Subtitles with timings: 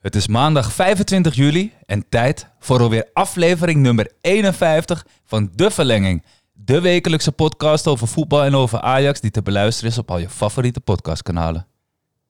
[0.00, 6.24] Het is maandag 25 juli en tijd voor alweer aflevering nummer 51 van De Verlenging.
[6.52, 10.28] De wekelijkse podcast over voetbal en over Ajax die te beluisteren is op al je
[10.28, 11.66] favoriete podcastkanalen.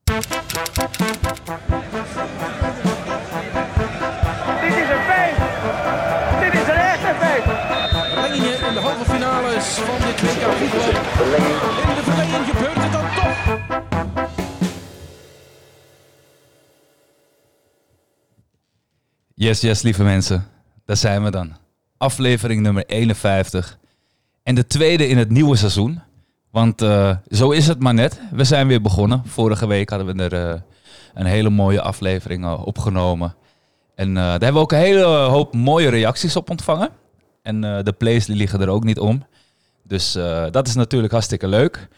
[0.05, 0.25] Dit is
[4.89, 5.41] een feest.
[6.41, 7.45] Dit is een echte feest.
[8.13, 10.89] Verlengingen in de halve finales van dit WK voetbal.
[11.89, 13.00] In de verlenging gebeurt het dan
[19.41, 20.47] Yes, yes, lieve mensen.
[20.85, 21.57] Daar zijn we dan.
[21.97, 23.79] Aflevering nummer 51.
[24.43, 26.01] En de tweede in het nieuwe seizoen.
[26.51, 28.21] Want eh, zo is het maar net.
[28.31, 29.23] We zijn weer begonnen.
[29.27, 30.61] Vorige week hadden we er eh,
[31.15, 33.35] een hele mooie aflevering eh, opgenomen.
[33.95, 36.91] En daar hebben we ook een hele hoop mooie reacties op ontvangen.
[37.43, 39.27] En de plays liggen er ook niet om.
[39.83, 40.13] Dus
[40.51, 41.89] dat is natuurlijk hartstikke leuk.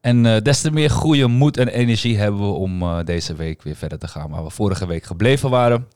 [0.00, 3.98] En des te meer goede moed en energie hebben we om deze week weer verder
[3.98, 5.86] te gaan waar we vorige week gebleven waren.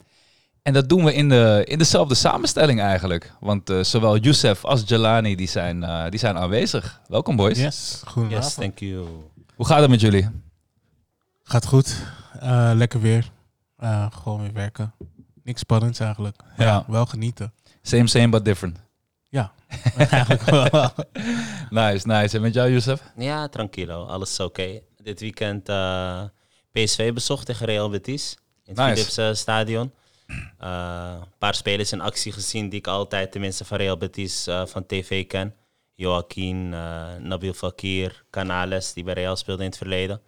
[0.63, 3.33] En dat doen we in, de, in dezelfde samenstelling eigenlijk.
[3.39, 7.01] Want eh, zowel Youssef als Jelani die zijn, eh, die zijn aanwezig.
[7.07, 7.57] Welkom boys.
[7.59, 8.45] Yes, goedenavond.
[8.45, 9.07] Yes, thank you.
[9.55, 10.29] Hoe gaat het met jullie?
[11.43, 11.95] Gaat goed.
[12.39, 13.31] Eh, lekker weer.
[13.77, 14.93] Eh, gewoon weer werken.
[15.43, 16.41] Niks spannends eigenlijk.
[16.57, 16.83] Ja.
[16.87, 17.53] Wel genieten.
[17.81, 18.77] Same, same, but different.
[19.29, 19.51] Ja,
[19.97, 20.69] eigenlijk wel.
[21.69, 22.35] Nice, nice.
[22.35, 23.03] En met jou Youssef?
[23.17, 24.05] Ja, tranquilo.
[24.05, 24.79] Alles is oké.
[25.01, 26.23] Dit weekend eh,
[26.71, 28.37] PSV bezocht tegen Real Betis.
[28.65, 29.11] In het Nice.
[29.11, 29.91] Philips stadion.
[30.57, 34.65] Eh, Een paar spelers in actie gezien die ik altijd, tenminste van Real Betis, eh,
[34.65, 35.55] van tv ken.
[35.95, 40.21] Joaquin, eh, Nabil Fakir, Canales, die bij Real speelde in het verleden.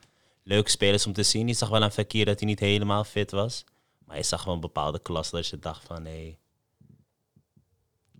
[0.43, 1.47] Leuke spelers om te zien.
[1.47, 3.63] Je zag wel aan Fakir dat hij niet helemaal fit was.
[4.05, 6.05] Maar je zag wel een bepaalde klas dat je dacht van...
[6.05, 6.37] Hey,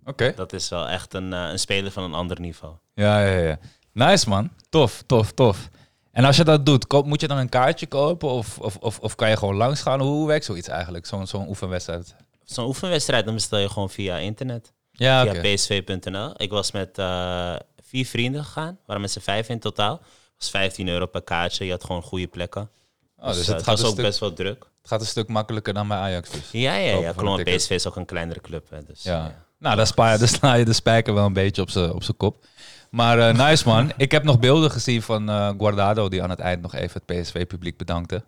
[0.04, 0.32] Oké.
[0.36, 2.74] dat is wel echt een, een speler van een ander niveau.
[2.94, 3.58] Ja, ja, ja.
[3.92, 4.50] Nice man.
[4.68, 5.68] Tof, tof, tof.
[6.16, 8.28] En als je dat doet, koop, moet je dan een kaartje kopen?
[8.28, 10.00] Of, of, of, of kan je gewoon langs gaan?
[10.00, 11.06] Hoe werkt zoiets eigenlijk?
[11.06, 12.14] Zo'n zo'n oefenwedstrijd?
[12.44, 14.72] Zo'n oefenwedstrijd dan bestel je gewoon via internet.
[14.92, 16.32] Ja, via psv.nl.
[16.36, 18.78] Ik was met eh, vier vrienden gegaan.
[18.86, 19.92] Waren met z'n vijf in totaal.
[19.92, 21.64] Het was 15 euro per kaartje.
[21.64, 22.70] Je had gewoon goede plekken.
[23.18, 24.66] Oh, dus eh, het het gaat, was ook stuk, best wel druk.
[24.80, 26.50] het gaat een stuk makkelijker dan bij Ajax dus.
[26.50, 27.12] Ja, ja, ja.
[27.12, 27.44] Klopt.
[27.44, 28.70] PSV is ook een kleinere club.
[28.70, 29.12] Hè, dus, Ja.
[29.12, 29.44] ja.
[29.58, 32.44] Nou, daar, spa je, daar sla je de spijker wel een beetje op zijn kop.
[32.90, 33.92] Maar eh, nice man.
[33.96, 37.20] Ik heb nog beelden gezien van eh, Guardado die aan het eind nog even het
[37.20, 38.24] PSV-publiek bedankte.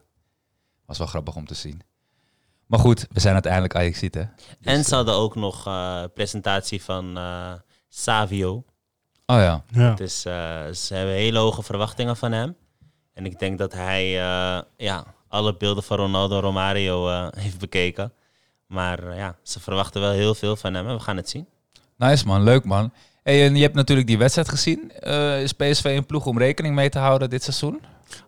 [0.87, 1.83] Was wel grappig om te zien.
[2.67, 4.23] Maar goed, we zijn uiteindelijk ajax hè?
[4.63, 7.53] En ze hadden ook nog eh presentatie van eh,
[7.89, 8.65] Savio.
[9.27, 9.65] Oh ja.
[9.71, 9.95] ja.
[9.95, 12.57] Dus eh, ze hebben hele hoge verwachtingen van hem.
[13.13, 17.59] En ik denk dat hij eh, ja, alle beelden van Ronaldo en Romario eh, heeft
[17.59, 18.13] bekeken.
[18.67, 21.47] Maar eh, ja, ze verwachten wel heel veel van hem en we gaan het zien.
[21.97, 22.93] Nice man, leuk man.
[23.23, 24.93] Hey, en je hebt natuurlijk die wedstrijd gezien.
[24.93, 27.81] Eh, is PSV een ploeg om rekening mee te houden dit seizoen?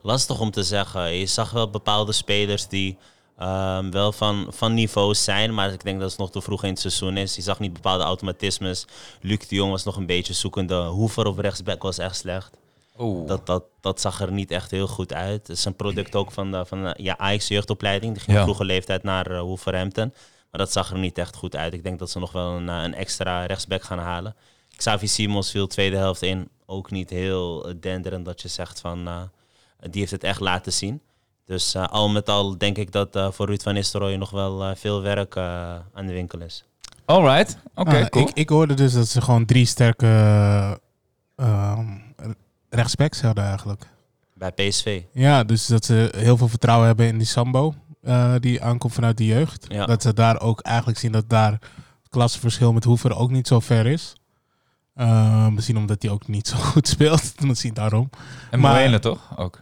[0.03, 1.13] Lastig om te zeggen.
[1.13, 2.99] Je zag wel bepaalde spelers die
[3.39, 6.71] ehm, wel van, van niveau zijn, maar ik denk dat het nog te vroeg in
[6.71, 7.37] het seizoen is.
[7.37, 8.87] Je zag niet bepaalde automatismes.
[9.21, 10.75] Luc de Jong was nog een beetje zoekende.
[10.85, 12.51] Hoever op rechtsback was echt slecht.
[12.99, 13.29] Oeh.
[13.29, 15.47] Dat, dat, dat zag er niet echt heel goed uit.
[15.47, 18.13] Het is een product ook van de, van de ja, Ajax jeugdopleiding.
[18.15, 18.43] Die ging Ja.
[18.43, 20.13] vroege leeftijd naar uh, Wolverhampton.
[20.51, 21.73] Maar dat zag er niet echt goed uit.
[21.73, 24.37] Ik denk dat ze nog wel een, eh, een extra rechtsback gaan halen.
[24.81, 26.49] Xavi Simons viel tweede helft in.
[26.67, 29.09] Ook niet heel eh, denderend dat je zegt van...
[29.09, 29.21] eh,
[29.91, 31.01] die heeft het echt laten zien.
[31.47, 34.63] Dus eh, al met al denk ik dat eh, voor Ruud van Nistelrooy nog wel
[34.65, 36.65] eh, veel werk eh, aan de winkel is.
[37.05, 38.29] Alright, oké, Ah, cool.
[38.29, 40.07] ik, ik hoorde dus dat ze gewoon drie sterke
[41.37, 41.89] ehm,
[42.71, 43.89] rechtsbacks hadden eigenlijk.
[44.35, 45.03] Bij PSV.
[45.13, 47.75] Ja, dus dat ze heel veel vertrouwen hebben in die Sambo.
[48.03, 49.67] eh, die aankomt vanuit de jeugd.
[49.69, 49.87] Ja.
[49.87, 53.61] Dat ze daar ook eigenlijk zien dat daar het klassenverschil met Hoever ook niet zo
[53.61, 54.13] ver is.
[54.95, 57.41] Eh, misschien omdat hij ook niet zo goed speelt.
[57.47, 58.11] Misschien daarom.
[58.51, 59.39] en Moene toch?
[59.39, 59.61] Ook.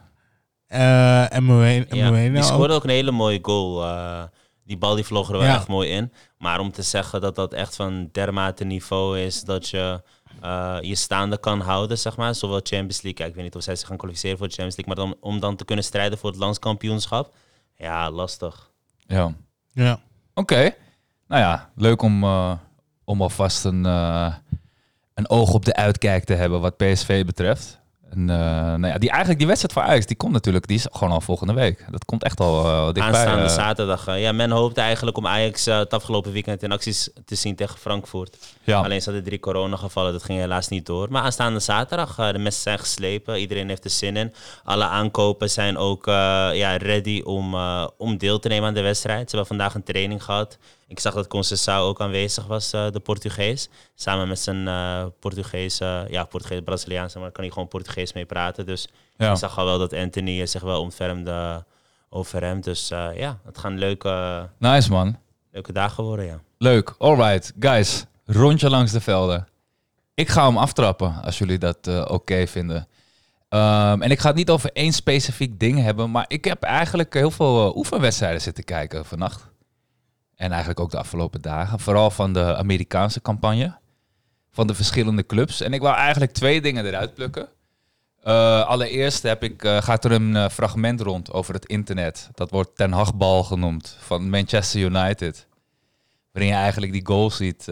[0.66, 2.42] Eh en Moe- en Ja, Moena die ook.
[2.52, 3.84] scoorde ook een hele mooie goal.
[3.84, 4.22] eh,
[4.64, 5.54] die bal die vlog er wel Ja.
[5.54, 6.12] echt mooi in.
[6.38, 10.02] Maar om te zeggen dat dat echt van dermate niveau is dat je
[10.40, 12.34] eh, je staande kan houden, zeg maar.
[12.34, 15.04] Zowel Champions League, ik weet niet of zij zich gaan kwalificeren voor de Champions League,
[15.04, 17.34] maar dan, om dan te kunnen strijden voor het landskampioenschap.
[17.76, 18.70] Ja, lastig.
[19.06, 19.32] Ja.
[19.72, 20.00] Ja.
[20.34, 20.74] Oké.
[21.28, 22.52] Nou ja, leuk om, eh,
[23.04, 24.34] om alvast een, eh,
[25.18, 27.78] een oog op de uitkijk te hebben wat PSV betreft.
[28.10, 28.36] En, eh,
[28.74, 31.20] nou ja, die, eigenlijk die wedstrijd voor Ajax, die komt natuurlijk, die is gewoon al
[31.20, 31.84] volgende week.
[31.90, 33.04] Dat komt echt al eh, dichtbij.
[33.04, 33.54] Aanstaande eh.
[33.54, 34.18] zaterdag.
[34.18, 38.36] ja, men hoopte eigenlijk om Ajax het afgelopen weekend in acties te zien tegen Frankfurt.
[38.64, 38.80] ja.
[38.80, 41.06] Alleen zaten drie coronagevallen, dat ging helaas niet door.
[41.10, 44.34] Maar aanstaande zaterdag, de messen zijn geslepen, iedereen heeft er zin in.
[44.64, 47.54] Alle aankopen zijn ook ja, ready om,
[47.96, 49.30] om deel te nemen aan de wedstrijd.
[49.30, 50.58] Ze hebben vandaag een training gehad.
[50.88, 53.68] Ik zag dat Conceição ook aanwezig was, eh, de Portugees.
[53.94, 58.24] Samen met zijn eh Portugees, ja, Portugees, Braziliaans, maar daar kan hij gewoon Portugees mee
[58.26, 58.66] praten.
[58.66, 59.30] Dus Ja.
[59.30, 61.64] ik zag al wel dat Anthony eh, zich wel ontfermde
[62.10, 62.60] over hem.
[62.60, 65.16] Dus ja, het gaan leuke, Nice man.
[65.52, 66.40] leuke dagen worden, ja.
[66.58, 66.94] Leuk.
[66.98, 68.04] Alright, guys.
[68.26, 69.48] Rondje langs de velden.
[70.14, 72.88] Ik ga hem aftrappen als jullie dat oké vinden.
[73.48, 77.14] Ehm, en ik ga het niet over één specifiek ding hebben, maar ik heb eigenlijk
[77.14, 79.47] heel veel oefenwedstrijden zitten kijken vannacht.
[80.38, 81.78] En eigenlijk ook de afgelopen dagen.
[81.78, 83.76] Vooral van de Amerikaanse campagne.
[84.50, 85.60] Van de verschillende clubs.
[85.60, 87.48] En ik wou eigenlijk twee dingen eruit plukken.
[88.22, 92.30] Eh, allereerst heb ik, eh, gaat er een eh, fragment rond over het internet.
[92.34, 93.96] Dat wordt Ten Hagbal genoemd.
[94.00, 95.46] Van Manchester United.
[96.32, 97.66] Waarin je eigenlijk die goal ziet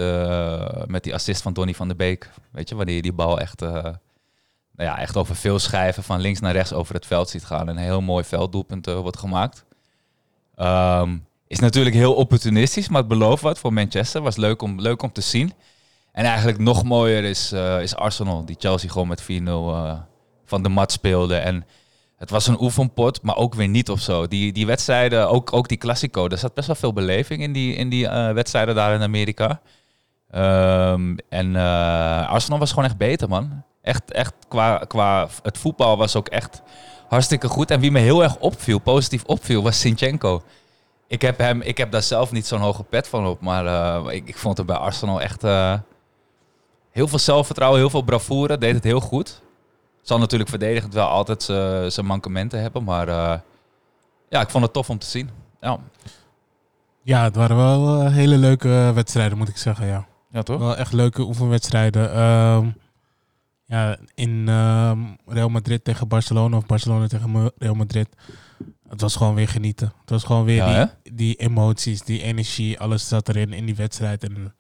[0.87, 2.31] met die assist van Donny van der Beek.
[2.53, 3.97] Weet je, wanneer je die bal echt, nou
[4.77, 7.69] ja, echt over veel schijven van links naar rechts over het veld ziet gaan.
[7.69, 9.65] En een heel mooi velddoelpunt wordt gemaakt.
[10.55, 11.17] Ehm,
[11.49, 14.23] is natuurlijk heel opportunistisch, maar het belooft wat voor Manchester.
[14.23, 15.53] Was leuk om, leuk om te zien.
[16.13, 19.99] En eigenlijk nog mooier is, eh, is Arsenal, die Chelsea gewoon met 4-0 eh,
[20.45, 21.37] van de mat speelde.
[21.37, 21.67] En
[22.17, 24.27] het was een oefenpot, maar ook weer niet of zo.
[24.27, 27.75] Die, die wedstrijden, ook, ook die Classico, er zat best wel veel beleving in die,
[27.75, 29.61] in die eh, wedstrijden daar in Amerika.
[30.31, 31.57] Ehm, en
[32.27, 33.63] Arsenal was gewoon echt beter, man.
[33.83, 36.63] Echt, echt qua, qua het voetbal was ook echt
[37.09, 37.71] hartstikke goed.
[37.71, 40.43] En wie me heel erg opviel, positief opviel, was Sinchenko.
[41.09, 44.15] Ik heb, hem, ik heb daar zelf niet zo'n hoge pet van op, maar eh,
[44.15, 45.75] ik, ik vond hem bij Arsenal echt eh,
[46.91, 49.43] heel veel zelfvertrouwen, heel veel bravoure, deed het heel goed.
[50.03, 51.43] Zal natuurlijk verdedigend wel altijd
[51.93, 53.39] zijn mankementen hebben, maar eh,
[54.29, 55.31] ja, ik vond het tof om te zien.
[55.61, 55.79] Ja,
[57.03, 60.07] Ja, het waren wel hele leuke wedstrijden, moet ik zeggen, ja.
[60.31, 60.59] ja toch?
[60.59, 62.13] Wel echt leuke oefenwedstrijden.
[62.13, 62.69] Ehm,
[63.65, 68.09] ja, in ehm, Real Madrid tegen Barcelona of Barcelona tegen Real Madrid.
[68.89, 69.93] Het was gewoon weer genieten.
[70.01, 73.75] Het was gewoon weer Ja, die, die emoties, die energie, alles zat erin in die
[73.77, 74.25] wedstrijd.
[74.25, 74.55] En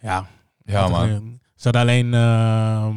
[0.00, 0.26] ja,
[0.64, 1.38] Ja, man.
[1.56, 2.96] Ze hadden alleen ehm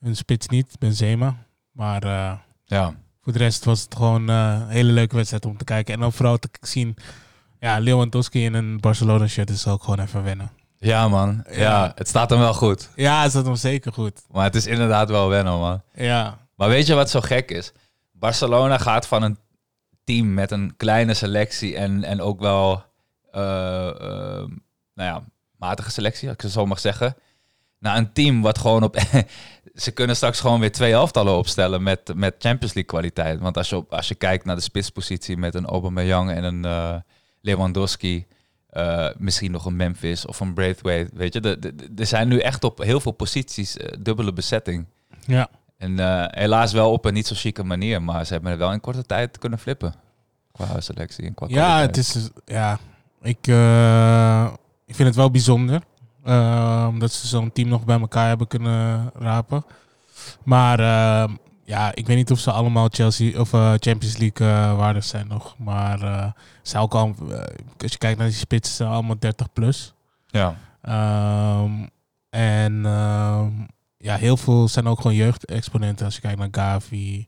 [0.00, 1.36] hun spits niet, Benzema.
[1.72, 2.32] Maar eh,
[2.64, 2.94] Ja.
[3.22, 5.94] voor de rest was het gewoon eh, een hele leuke wedstrijd om te kijken.
[5.94, 6.96] En dan vooral te zien,
[7.60, 10.50] ja, Lewandowski in een Barcelona shirt is ook gewoon even wennen.
[10.78, 11.44] ja, man.
[11.50, 11.58] Ja.
[11.58, 11.92] Ja.
[11.94, 12.88] het staat hem wel goed.
[12.96, 14.22] Ja, is dat hem zeker goed.
[14.30, 15.82] Maar het is inderdaad wel wennen, man.
[15.94, 17.72] Ja, Maar weet je wat zo gek is?
[18.12, 19.38] Barcelona gaat van een
[20.10, 22.84] team met een kleine selectie en, en ook wel,
[23.30, 24.48] eh, eh,
[24.94, 25.22] nou ja,
[25.56, 27.16] matige selectie, als ik het zo mag zeggen.
[27.78, 28.96] Naar een team wat gewoon op...
[29.74, 33.40] ze kunnen straks gewoon weer twee elftallen opstellen met, met Champions League kwaliteit.
[33.40, 36.64] Want als je, op, als je kijkt naar de spitspositie met een Aubameyang en een
[36.64, 36.96] eh,
[37.40, 38.26] Lewandowski...
[39.16, 41.58] misschien nog een Memphis of een Braithwaite, weet je.
[41.96, 44.86] Er zijn nu echt op heel veel posities dubbele bezetting.
[45.26, 45.50] ja.
[45.80, 48.72] En eh, helaas wel op een niet zo chique manier, maar ze hebben het wel
[48.72, 49.94] in korte tijd kunnen flippen.
[50.52, 51.96] Qua selectie en qua ja kwaliteit.
[51.96, 52.78] het is, ja,
[53.22, 54.44] ik, eh,
[54.86, 55.82] ik vind het wel bijzonder.
[56.24, 59.64] eh, dat ze zo'n team nog bij elkaar hebben kunnen rapen.
[60.42, 60.80] Maar
[61.64, 65.54] ja, ik weet niet of ze allemaal Chelsea of Champions League waardig zijn nog.
[65.58, 65.98] Maar
[66.62, 67.14] ze ook al,
[67.82, 69.94] als je kijkt naar die spitsen, zijn allemaal 30 plus.
[70.26, 71.72] Ja, Ehm,
[72.30, 73.50] en ehm,
[74.02, 76.04] ja, heel veel zijn ook gewoon jeugdexponenten.
[76.04, 77.26] Als je kijkt naar Gavi,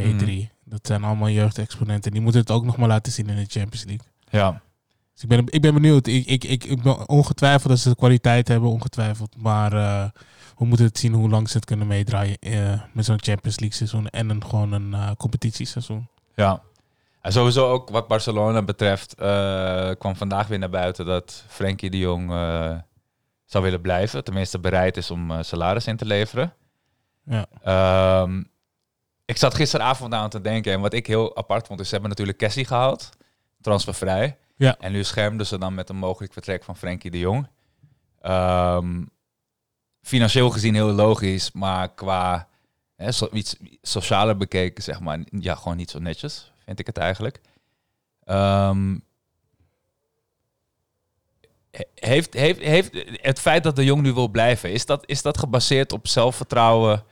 [0.00, 0.54] P3.
[0.64, 2.12] Dat zijn allemaal jeugdexponenten.
[2.12, 4.06] Die moeten het ook nog maar laten zien in de Champions League.
[4.30, 4.64] ja.
[5.12, 6.06] Dus ik ben, ik ben benieuwd.
[6.06, 9.36] Ik, ik, ik, ik ben ongetwijfeld dat ze de kwaliteit hebben, ongetwijfeld.
[9.36, 10.04] Maar eh,
[10.58, 13.76] we moeten het zien hoe lang ze het kunnen meedraaien eh, met zo'n Champions League
[13.76, 16.08] seizoen en een, gewoon een eh, competitieseizoen.
[16.34, 16.62] ja.
[17.20, 19.14] En sowieso ook wat Barcelona betreft,
[19.98, 22.32] kwam vandaag weer naar buiten dat Frenkie de Jong
[23.46, 24.24] zou willen blijven.
[24.24, 26.52] Tenminste bereid is om eh, salaris in te leveren.
[27.24, 27.46] Ja.
[27.62, 28.42] Ehm,
[29.24, 32.10] ik zat gisteravond aan te denken en wat ik heel apart vond, is ze hebben
[32.10, 33.10] natuurlijk Cassie gehaald,
[33.60, 34.36] transfervrij.
[34.56, 34.76] Ja.
[34.78, 37.48] En nu schermden ze dan met een mogelijk vertrek van Frenkie de Jong.
[38.20, 39.04] Ehm,
[40.02, 42.48] financieel gezien heel logisch, maar qua
[42.96, 47.40] hè, iets socialer bekeken, zeg maar, ja, gewoon niet zo netjes, vind ik het eigenlijk.
[48.24, 48.98] Ehm,
[51.94, 55.38] heeft, heeft, heeft het feit dat de Jong nu wil blijven, is dat, is dat
[55.38, 57.04] gebaseerd op zelfvertrouwen?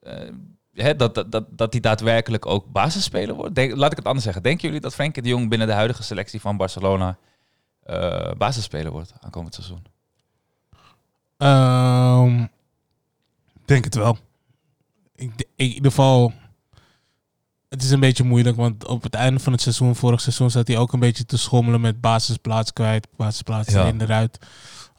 [0.00, 0.28] eh,
[0.72, 3.54] hè, dat, dat, dat, dat hij daadwerkelijk ook basisspeler wordt?
[3.54, 4.42] Denk, laat ik het anders zeggen.
[4.42, 7.18] Denken jullie dat Frenkie de Jong binnen de huidige selectie van Barcelona
[7.82, 9.84] eh basisspeler wordt aankomend seizoen?
[11.36, 12.42] Ehm,
[13.54, 14.18] ik denk het wel.
[15.14, 16.32] In ieder geval,
[17.76, 20.66] het is een beetje moeilijk, want op het einde van het seizoen, vorig seizoen, zat
[20.68, 23.82] hij ook een beetje te schommelen met basisplaats kwijt, basisplaats Ja.
[23.82, 24.38] erin eruit.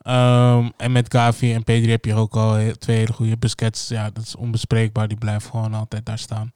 [0.02, 3.88] Ehm, en met Gavi en Pedri heb je ook al twee hele goede Busquets.
[3.88, 5.08] Ja, dat is onbespreekbaar.
[5.08, 6.54] Die blijft gewoon altijd daar staan.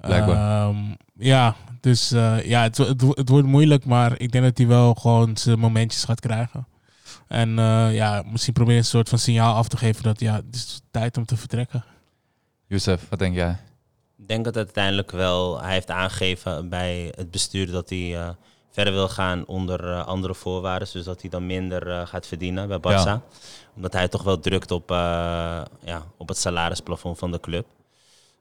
[0.00, 0.66] Blijkbaar.
[0.68, 0.76] Ehm,
[1.18, 4.66] ja, dus eh, ja, het, het, wo- het wordt moeilijk, maar ik denk dat hij
[4.66, 6.66] wel gewoon zijn momentjes gaat krijgen.
[7.28, 10.54] En eh, ja, misschien proberen een soort van signaal af te geven dat ja, het
[10.54, 11.84] is tijd om te vertrekken.
[12.66, 13.56] Youssef, wat denk jij?
[14.24, 18.28] Ik denk dat uiteindelijk wel, hij heeft aangegeven bij het bestuur dat hij eh,
[18.70, 20.88] verder wil gaan onder eh, andere voorwaarden.
[20.92, 23.06] Dus dat hij dan minder eh, gaat verdienen bij Barça.
[23.06, 23.22] Ja.
[23.76, 27.66] Omdat hij toch wel drukt op, ja, op het salarisplafond van de club.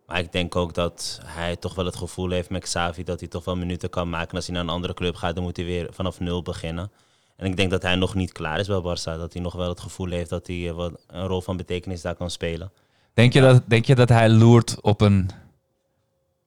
[0.07, 3.29] Maar ik denk ook dat hij toch wel het gevoel heeft met Xavi dat hij
[3.29, 4.29] toch wel minuten kan maken.
[4.29, 6.91] En als hij naar een andere club gaat, dan moet hij weer vanaf nul beginnen.
[7.35, 9.17] En ik denk dat hij nog niet klaar is bij Barça.
[9.17, 12.15] Dat hij nog wel het gevoel heeft dat hij wat een rol van betekenis daar
[12.15, 12.71] kan spelen.
[13.13, 15.29] Denk je, dat, denk je dat hij loert op een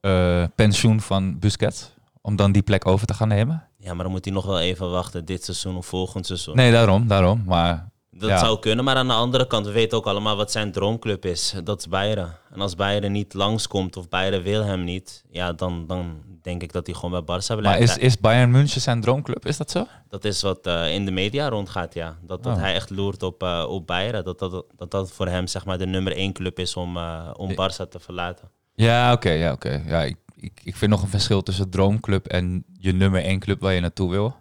[0.07, 1.91] eh, pensioen van Busquets?
[2.21, 3.63] Om dan die plek over te gaan nemen?
[3.77, 6.55] Ja, maar dan moet hij nog wel even wachten, dit seizoen of volgend seizoen.
[6.55, 7.43] Nee, daarom, daarom.
[7.45, 8.37] Maar Dat Ja.
[8.37, 11.53] zou kunnen, maar aan de andere kant, we weten ook allemaal wat zijn droomclub is.
[11.63, 12.31] Dat is Bayern.
[12.51, 16.71] En als Bayern niet langskomt of Bayern wil hem niet, ja, dan, dan denk ik
[16.71, 17.63] dat hij gewoon bij Barça blijft.
[17.63, 19.45] Maar is, is Bayern München zijn droomclub?
[19.45, 19.85] Is dat zo?
[20.09, 22.17] Dat is wat eh, in de media rondgaat, ja.
[22.21, 22.61] Dat, dat Oh.
[22.61, 24.23] hij echt loert op, eh op Bayern.
[24.23, 26.97] Dat dat, dat dat voor hem zeg maar de nummer één club is om,
[27.33, 28.49] om Barça te verlaten.
[28.77, 29.29] Ja, oké.
[29.29, 29.81] ja, oké.
[29.85, 33.61] ja, ik, ik, ik vind nog een verschil tussen droomclub en je nummer één club
[33.61, 34.35] waar je naartoe wil.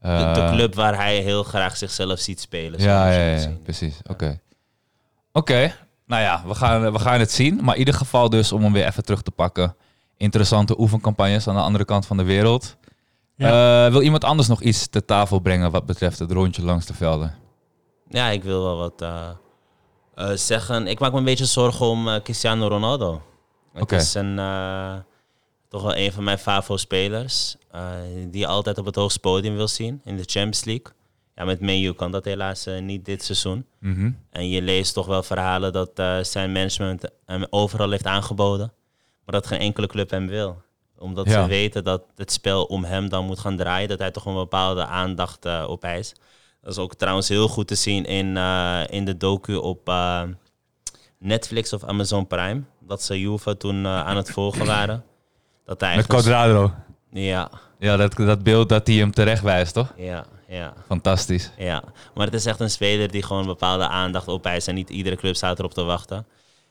[0.00, 2.80] De, de Eh, club waar hij heel graag zichzelf ziet spelen.
[2.80, 4.00] Ja, ja, ja, ja, precies.
[4.08, 4.40] Oké.
[5.32, 5.74] Oké,
[6.06, 7.64] nou ja, we gaan, we gaan het zien.
[7.64, 9.76] Maar in ieder geval dus, om hem weer even terug te pakken.
[10.16, 12.76] Interessante oefencampagnes aan de andere kant van de wereld.
[13.36, 16.94] Eh, wil iemand anders nog iets ter tafel brengen wat betreft het rondje langs de
[16.94, 17.34] velden?
[18.08, 19.28] Ja, ik wil wel wat eh,
[20.14, 20.86] eh, zeggen.
[20.86, 23.22] Ik maak me een beetje zorgen om Cristiano Ronaldo.
[23.72, 23.96] Het Oké.
[23.96, 24.94] is een, eh,
[25.68, 27.56] toch wel een van mijn favo-spelers.
[27.70, 27.90] eh,
[28.30, 30.86] die je altijd op het hoogste podium wil zien in de Champions League.
[31.34, 33.66] Ja, met Man U kan dat helaas eh, niet dit seizoen.
[33.78, 34.10] Mhm.
[34.30, 35.90] En je leest toch wel verhalen dat
[36.26, 38.72] zijn management hem overal heeft aangeboden.
[39.24, 40.62] Maar dat geen enkele club hem wil.
[40.98, 41.42] Omdat Ja.
[41.42, 43.88] ze weten dat het spel om hem dan moet gaan draaien.
[43.88, 46.20] Dat hij toch een bepaalde aandacht op eist.
[46.60, 48.36] Dat is ook trouwens heel goed te zien in,
[48.90, 49.84] in de docu op
[51.22, 52.62] Netflix of Amazon Prime.
[52.80, 55.04] Dat ze Juve toen eh, aan het volgen waren.
[55.64, 56.72] Dat hij Met Quadrado.
[57.10, 59.92] Ja, Ja, dat, dat beeld dat hij hem terecht wijst, toch?
[59.96, 60.72] ja, ja.
[60.86, 61.50] Fantastisch.
[61.58, 61.82] Ja,
[62.14, 64.68] maar het is echt een speler die gewoon bepaalde aandacht opeist.
[64.68, 66.26] En niet iedere club staat erop te wachten.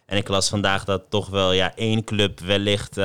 [0.05, 3.03] En ik las vandaag dat toch wel ja, één club wellicht eh,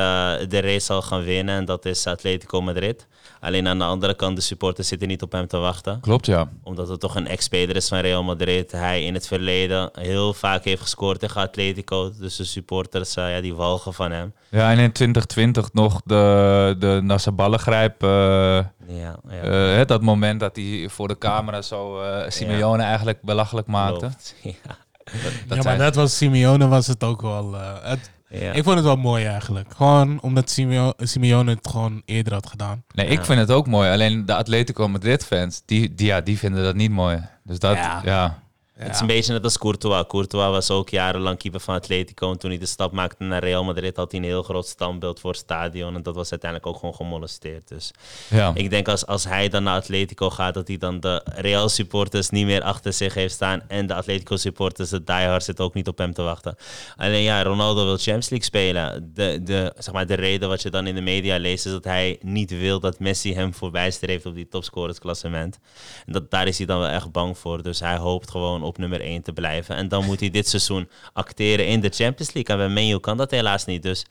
[0.49, 1.57] de race zal gaan winnen.
[1.57, 3.07] En dat is Atletico Madrid.
[3.41, 6.01] Alleen aan de andere kant, de supporters zitten niet op hem te wachten.
[6.01, 6.49] Klopt, ja.
[6.63, 8.73] Omdat het toch een ex-speler is van Real Madrid.
[8.73, 12.11] Hij in het verleden heel vaak heeft gescoord tegen Atletico.
[12.19, 14.33] Dus de supporters, eh, ja, die walgen van hem.
[14.49, 18.03] Ja, en in 2020 nog de, de naar zijn ballen grijp.
[18.03, 19.17] eh, Ja, ja.
[19.43, 23.99] eh, hè, dat moment dat hij voor de camera zo eh Simeone eigenlijk belachelijk maakte.
[23.99, 24.35] Klopt.
[24.43, 24.77] Ja.
[25.13, 27.55] Dat ja, maar zijn- dat was Simeone was het ook wel.
[27.57, 28.53] eh, het, Ja.
[28.53, 29.75] Ik vond het wel mooi eigenlijk.
[29.77, 32.85] Gewoon omdat Simeo- Simeone het gewoon eerder had gedaan.
[32.95, 33.91] Nee, ik vind het ook mooi.
[33.91, 37.21] Alleen de Atletico Madrid fans, die, die, ja, die vinden dat niet mooi.
[37.45, 38.43] Dus dat, ja.
[38.79, 38.83] Ja.
[38.85, 40.05] Het is een beetje net als Courtois.
[40.09, 42.31] Courtois was ook jarenlang keeper van Atletico.
[42.31, 45.21] En toen hij de stap maakte naar Real Madrid, had hij een heel groot standbeeld
[45.21, 45.95] voor het stadion.
[45.95, 47.69] En dat was uiteindelijk ook gewoon gemolesteerd.
[47.69, 47.91] Dus
[48.31, 48.51] Ja.
[48.55, 52.31] ik denk als, als hij dan naar Atletico gaat, dat hij dan de Real supporters
[52.31, 53.63] niet meer achter zich heeft staan.
[53.69, 56.57] En de Atletico supporters, de diehard, zitten ook niet op hem te wachten.
[56.97, 59.11] Alleen ja, Ronaldo wil Champions League spelen.
[59.15, 61.85] De, de, zeg maar, de reden wat je dan in de media leest, is dat
[61.85, 65.59] hij niet wil dat Messi hem voorbij streeft op die topscorersklassement.
[66.07, 67.63] En dat, daar is hij dan wel echt bang voor.
[67.63, 69.77] Dus hij hoopt gewoon op nummer 1 te blijven.
[69.77, 72.57] En dan moet hij dit seizoen acteren in de Champions League.
[72.57, 73.83] En bij Man U kan dat helaas niet.
[73.83, 74.05] Dus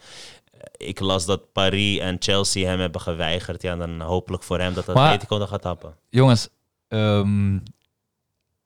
[0.51, 3.61] eh, ik las dat Paris en Chelsea hem hebben geweigerd.
[3.61, 5.95] Ja, dan hopelijk voor hem dat Atletico dan gaat tappen.
[6.09, 6.47] Jongens,
[6.87, 7.59] ehm,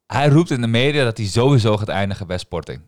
[0.06, 2.82] hij roept in de media dat hij sowieso gaat eindigen bij Sporting.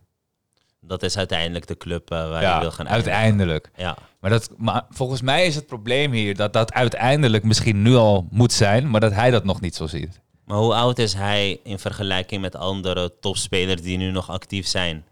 [0.80, 3.14] Dat is uiteindelijk de club eh, waar ja, hij wil gaan eindigen.
[3.14, 3.72] uiteindelijk.
[3.76, 3.98] Ja.
[4.20, 8.28] Maar, dat, maar volgens mij is het probleem hier dat dat uiteindelijk misschien nu al
[8.32, 10.20] moet zijn, maar dat hij dat nog niet zo ziet.
[10.46, 15.06] Maar hoe oud is hij in vergelijking met andere topspelers die nu nog actief zijn?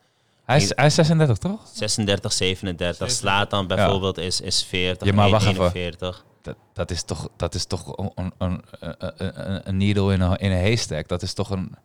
[0.46, 1.62] Hij is, hij is 36, toch?
[1.74, 3.12] 36, 37.
[3.12, 5.72] Slatan bijvoorbeeld is, is 40, Ja, maar wacht even.
[5.74, 6.26] 41.
[6.42, 10.52] Dat, dat is toch, dat is toch een, een, een, een, needle in een, in
[10.52, 11.08] een haystack.
[11.08, 11.76] Dat is toch een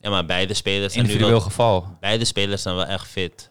[0.00, 1.96] Ja, maar beide spelers zijn nu individueel wel, geval.
[2.00, 3.48] beide spelers zijn wel echt fit.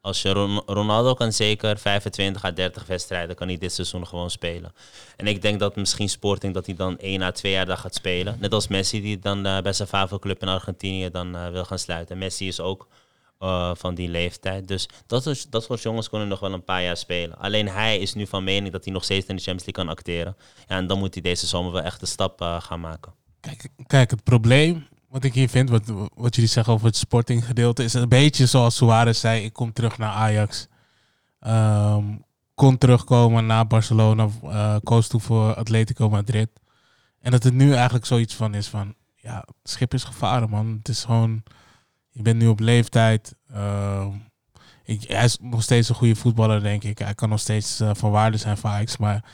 [0.00, 4.30] Als je Ron- Ronaldo kan zeker 25 à 30 wedstrijden kan hij dit seizoen gewoon
[4.30, 4.72] spelen.
[5.16, 7.94] En ik denk dat misschien Sporting dat hij dan 1 à 2 jaar daar gaat
[7.94, 8.36] spelen.
[8.40, 11.64] Net als Messi die dan eh, bij zijn Favo club in Argentinië dan eh, wil
[11.64, 12.18] gaan sluiten.
[12.18, 12.88] Messi is ook
[13.38, 14.68] eh, van die leeftijd.
[14.68, 17.38] Dus dat, is, dat soort jongens kunnen nog wel een paar jaar spelen.
[17.38, 19.88] Alleen hij is nu van mening dat hij nog steeds in de Champions League kan
[19.96, 20.36] acteren.
[20.68, 23.12] Ja, en dan moet hij deze zomer wel echt de stap gaan maken.
[23.40, 25.82] Kijk, kijk, het probleem wat ik hier vind, wat,
[26.14, 29.98] wat jullie zeggen over het sportinggedeelte, is een beetje zoals Suarez zei: ik kom terug
[29.98, 30.66] naar Ajax.
[31.40, 32.04] Ehm,
[32.54, 36.48] kon terugkomen naar Barcelona, eh koos toen voor Atletico Madrid.
[37.20, 40.76] En dat het nu eigenlijk zoiets van is van, ja, het schip is gevaren, man.
[40.78, 41.42] Het is gewoon,
[42.10, 43.34] je bent nu op leeftijd.
[43.52, 44.10] Ehm,
[44.84, 46.98] ik, hij is nog steeds een goede voetballer, denk ik.
[46.98, 48.96] Hij kan nog steeds eh, van waarde zijn voor Ajax.
[48.96, 49.24] Maar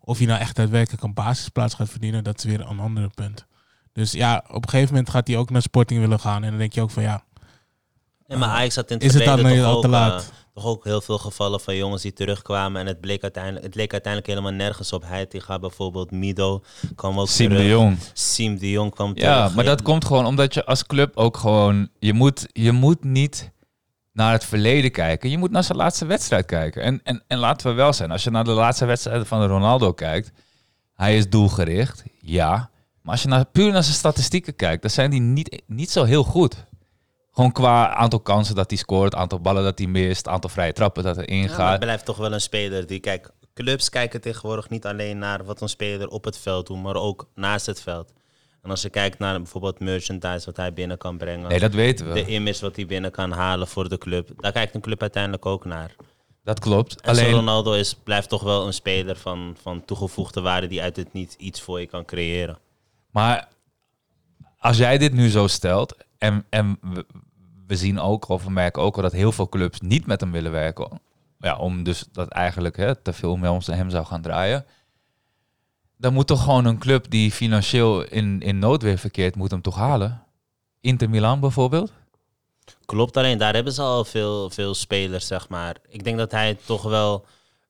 [0.00, 3.46] of hij nou echt daadwerkelijk een basisplaats gaat verdienen, dat is weer een ander punt.
[3.94, 6.42] Dus ja, op een gegeven moment gaat hij ook naar Sporting willen gaan.
[6.44, 7.24] En dan denk je ook van ja,
[8.26, 9.92] Ja, maar Ajax had in het is het dan verleden nu toch al te ook,
[9.92, 10.22] laat?
[10.22, 12.80] eh, toch ook heel veel gevallen van jongens die terugkwamen.
[12.80, 15.02] En het, bleek uiteindelijk, het leek uiteindelijk helemaal nergens op.
[15.06, 16.62] Heitinga bijvoorbeeld, Mido
[16.94, 17.62] kwam ook Siem terug.
[17.62, 17.98] de Jong.
[18.12, 19.54] Siem de Jong kwam Ja, terug.
[19.54, 21.88] maar dat komt gewoon omdat je als club ook gewoon...
[21.98, 23.50] Je moet, je moet niet
[24.12, 25.30] naar het verleden kijken.
[25.30, 26.82] Je moet naar zijn laatste wedstrijd kijken.
[26.82, 29.92] En, en, en laten we wel zijn, als je naar de laatste wedstrijden van Ronaldo
[29.92, 30.32] kijkt...
[30.94, 32.70] Hij is doelgericht, ja.
[33.04, 34.82] Maar als je naar, puur naar zijn statistieken kijkt...
[34.82, 36.66] dan zijn die niet, niet zo heel goed.
[37.30, 40.28] Gewoon qua aantal kansen dat hij scoort, aantal ballen dat hij mist...
[40.28, 41.70] aantal vrije trappen dat er Ja, maar ingaat.
[41.70, 45.60] het blijft toch wel een speler die, kijk, clubs kijken tegenwoordig niet alleen naar wat
[45.60, 48.12] een speler op het veld doet, maar ook naast het veld.
[48.62, 52.08] En als je kijkt naar bijvoorbeeld merchandise wat hij binnen kan brengen, nee, dat weten
[52.08, 52.14] we.
[52.14, 55.46] de image wat hij binnen kan halen voor de club, daar kijkt een club uiteindelijk
[55.46, 55.94] ook naar.
[56.44, 57.00] Dat klopt.
[57.00, 60.96] En Alleen, Ronaldo is, blijft toch wel een speler van, van toegevoegde waarde die uit
[60.96, 62.58] het niet iets voor je kan creëren.
[63.14, 63.48] Maar
[64.58, 66.78] als jij dit nu zo stelt, en, en
[67.66, 70.32] we, zien ook, of we merken ook al dat heel veel clubs niet met hem
[70.32, 71.00] willen werken.
[71.38, 74.64] Ja, om dus dat eigenlijk hè, te veel met ons hem zou gaan draaien.
[75.96, 79.76] Dan moet toch gewoon een club die financieel in, in noodweer verkeert, moet hem toch
[79.76, 80.22] halen.
[80.80, 81.92] Inter Milan bijvoorbeeld.
[82.84, 85.76] Klopt, alleen daar hebben ze al veel, veel spelers, zeg maar.
[85.88, 87.24] Ik denk dat hij toch wel,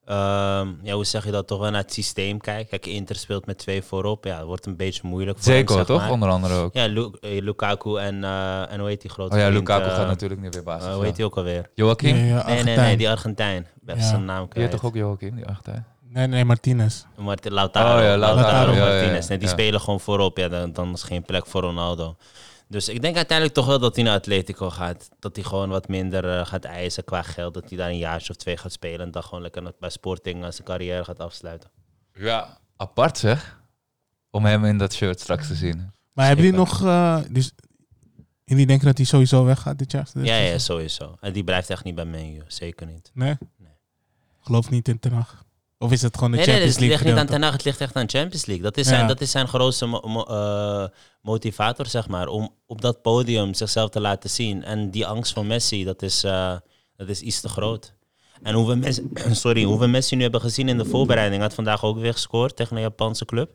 [0.06, 2.68] ehm, ja, hoe zeg je dat, toch wel naar het systeem kijkt.
[2.70, 4.24] Kijk, Inter speelt met twee voorop.
[4.24, 6.00] Ja, dat wordt een beetje moeilijk voor hem, Zeker zeg toch?
[6.00, 6.10] maar.
[6.10, 6.74] Onder andere ook.
[6.74, 9.84] Ja, Lu- eh, Lukaku en, eh, en hoe heet die grote Oh ja, vriend, Lukaku
[9.88, 10.88] eh, gaat natuurlijk niet weer basis.
[10.88, 11.70] eh, hoe heet die ook alweer?
[11.74, 12.14] Joachim?
[12.14, 12.98] Nee, nee, nee, Argentijn.
[12.98, 13.66] die Argentijn.
[13.86, 14.00] Ja.
[14.00, 14.70] zijn naam kwijt.
[14.70, 15.84] toch ook Joachim, die achter?
[16.08, 17.04] Nee, nee, Martinez.
[17.16, 17.96] Martin Lautaro.
[17.98, 19.22] Oh ja, Lautaro, ja, ja, Martinez.
[19.22, 19.52] ja, Nee, die ja.
[19.52, 20.38] spelen gewoon voorop.
[20.38, 22.16] Ja, dan, dan is geen plek voor Ronaldo.
[22.68, 25.08] Dus ik denk uiteindelijk toch wel dat hij naar Atletico gaat.
[25.18, 27.54] Dat hij gewoon wat minder eh, gaat eisen qua geld.
[27.54, 29.00] Dat hij daar een jaartje of twee gaat spelen.
[29.00, 31.70] En dan gewoon lekker bij Sporting zijn carrière gaat afsluiten.
[32.14, 32.58] Ja.
[32.76, 33.60] Apart zeg.
[34.30, 35.92] Om hem in dat shirt straks te zien.
[36.12, 36.70] Maar hebben die Zeker.
[36.70, 36.84] nog...
[36.84, 37.52] eh dus,
[38.44, 40.08] jullie denken dat hij sowieso weggaat dit jaar?
[40.14, 41.16] Ja, ja, sowieso.
[41.20, 42.42] En die blijft echt niet bij Man U.
[42.46, 43.10] Zeker niet.
[43.14, 43.36] Nee?
[44.40, 45.43] Geloof niet in Ten Hag.
[45.78, 47.34] Of is het gewoon de Nee, nee, Champions het ligt League niet aan?
[47.34, 48.64] Ten Hag, het ligt echt aan Champions League.
[48.64, 48.94] Dat is Ja.
[48.94, 50.86] zijn, dat is zijn grootste mo- mo- eh,
[51.22, 52.26] motivator, zeg maar.
[52.28, 54.64] Om op dat podium zichzelf te laten zien.
[54.64, 56.56] En die angst van Messi, dat is, eh,
[56.96, 57.94] dat is iets te groot.
[58.42, 61.42] En hoe we, Messi, sorry, hoe we Messi nu hebben gezien in de voorbereiding...
[61.42, 63.50] had vandaag ook weer gescoord tegen een Japanse club.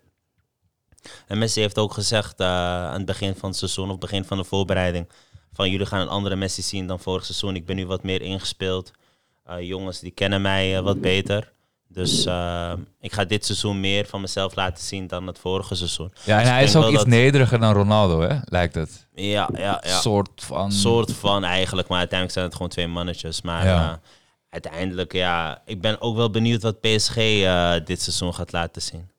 [1.28, 2.48] En Messi heeft ook gezegd eh,
[2.88, 3.90] aan het begin van het seizoen...
[3.92, 5.10] of begin van de voorbereiding...
[5.52, 7.56] van jullie gaan een andere Messi zien dan vorig seizoen.
[7.56, 8.92] Ik ben nu wat meer ingespeeld.
[9.60, 11.52] Jongens, die kennen mij wat beter...
[11.92, 16.14] Dus eh, ik ga dit seizoen meer van mezelf laten zien dan het vorige seizoen.
[16.24, 18.38] Ja, en Dus hij is ook iets dat- nederiger dan Ronaldo, hè?
[18.44, 19.08] Lijkt het.
[19.14, 20.00] Ja, ja, ja.
[20.00, 20.72] Soort van...
[20.72, 23.42] soort van eigenlijk, maar uiteindelijk zijn het gewoon twee mannetjes.
[23.42, 23.90] Maar Ja.
[23.92, 23.98] eh,
[24.50, 29.10] uiteindelijk, ja, ik ben ook wel benieuwd wat PSG eh, dit seizoen gaat laten zien.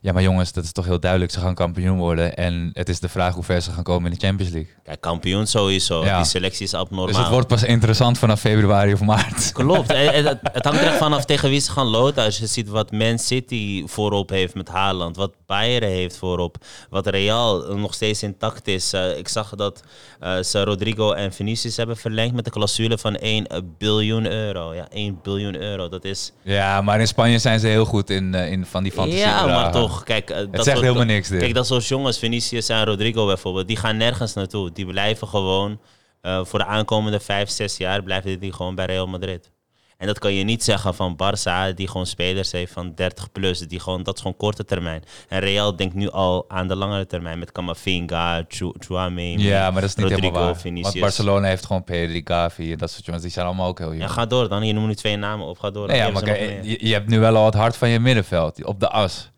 [0.00, 1.32] Ja, maar jongens, dat is toch heel duidelijk.
[1.32, 2.36] Ze gaan kampioen worden.
[2.36, 4.72] En het is de vraag hoe ver ze gaan komen in de Champions League.
[4.82, 6.04] Kijk, kampioen sowieso.
[6.04, 6.16] Ja.
[6.16, 7.06] Die selectie is abnormaal.
[7.06, 9.52] Dus het wordt pas interessant vanaf februari of maart.
[9.52, 9.92] Klopt.
[9.92, 12.24] het, het, het hangt er vanaf tegen wie ze gaan loten.
[12.24, 16.56] Als je ziet wat Man City voorop heeft met Haaland, wat Bayern heeft voorop,
[16.90, 18.92] wat Real nog steeds intact is.
[18.92, 19.82] Eh, ik zag dat
[20.20, 23.46] eh, ze Rodrigo en Vinicius hebben verlengd met een clausule van 1
[23.78, 24.74] biljoen euro.
[24.74, 25.88] Ja, 1 biljoen euro.
[25.88, 26.32] Dat is...
[26.42, 29.20] Ja, maar in Spanje zijn ze heel goed in, eh, in van die fantasie.
[29.20, 29.87] Ja, maar toch.
[30.04, 31.40] Kijk, eh, dat zegt soort- helemaal niks, dit.
[31.40, 34.72] Kijk, dat soort jongens, Vinicius en Rodrigo bijvoorbeeld, die gaan nergens naartoe.
[34.72, 35.80] Die blijven gewoon
[36.20, 39.50] eh, voor de aankomende vijf, zes jaar blijven die gewoon bij Real Madrid.
[39.96, 43.58] En dat kan je niet zeggen van Barça, die gewoon spelers heeft van 30 plus.
[43.58, 45.02] Die gewoon, dat is gewoon korte termijn.
[45.28, 48.44] En Real denkt nu al aan de langere termijn met Camavinga,
[48.78, 50.60] Chouameni, Ja, maar dat is niet Rodrigo, helemaal waar.
[50.60, 50.90] Vinicius.
[50.92, 53.24] Want Barcelona heeft gewoon Pedri, Gavi en dat soort jongens.
[53.24, 54.00] Die zijn allemaal ook heel jong.
[54.00, 54.66] Ja, ga door dan.
[54.66, 55.58] Je noemt nu twee namen op.
[55.58, 55.86] Ga door.
[55.86, 56.26] nee, ja, maar
[56.62, 59.30] je, je hebt nu wel al het hart van je middenveld op de as.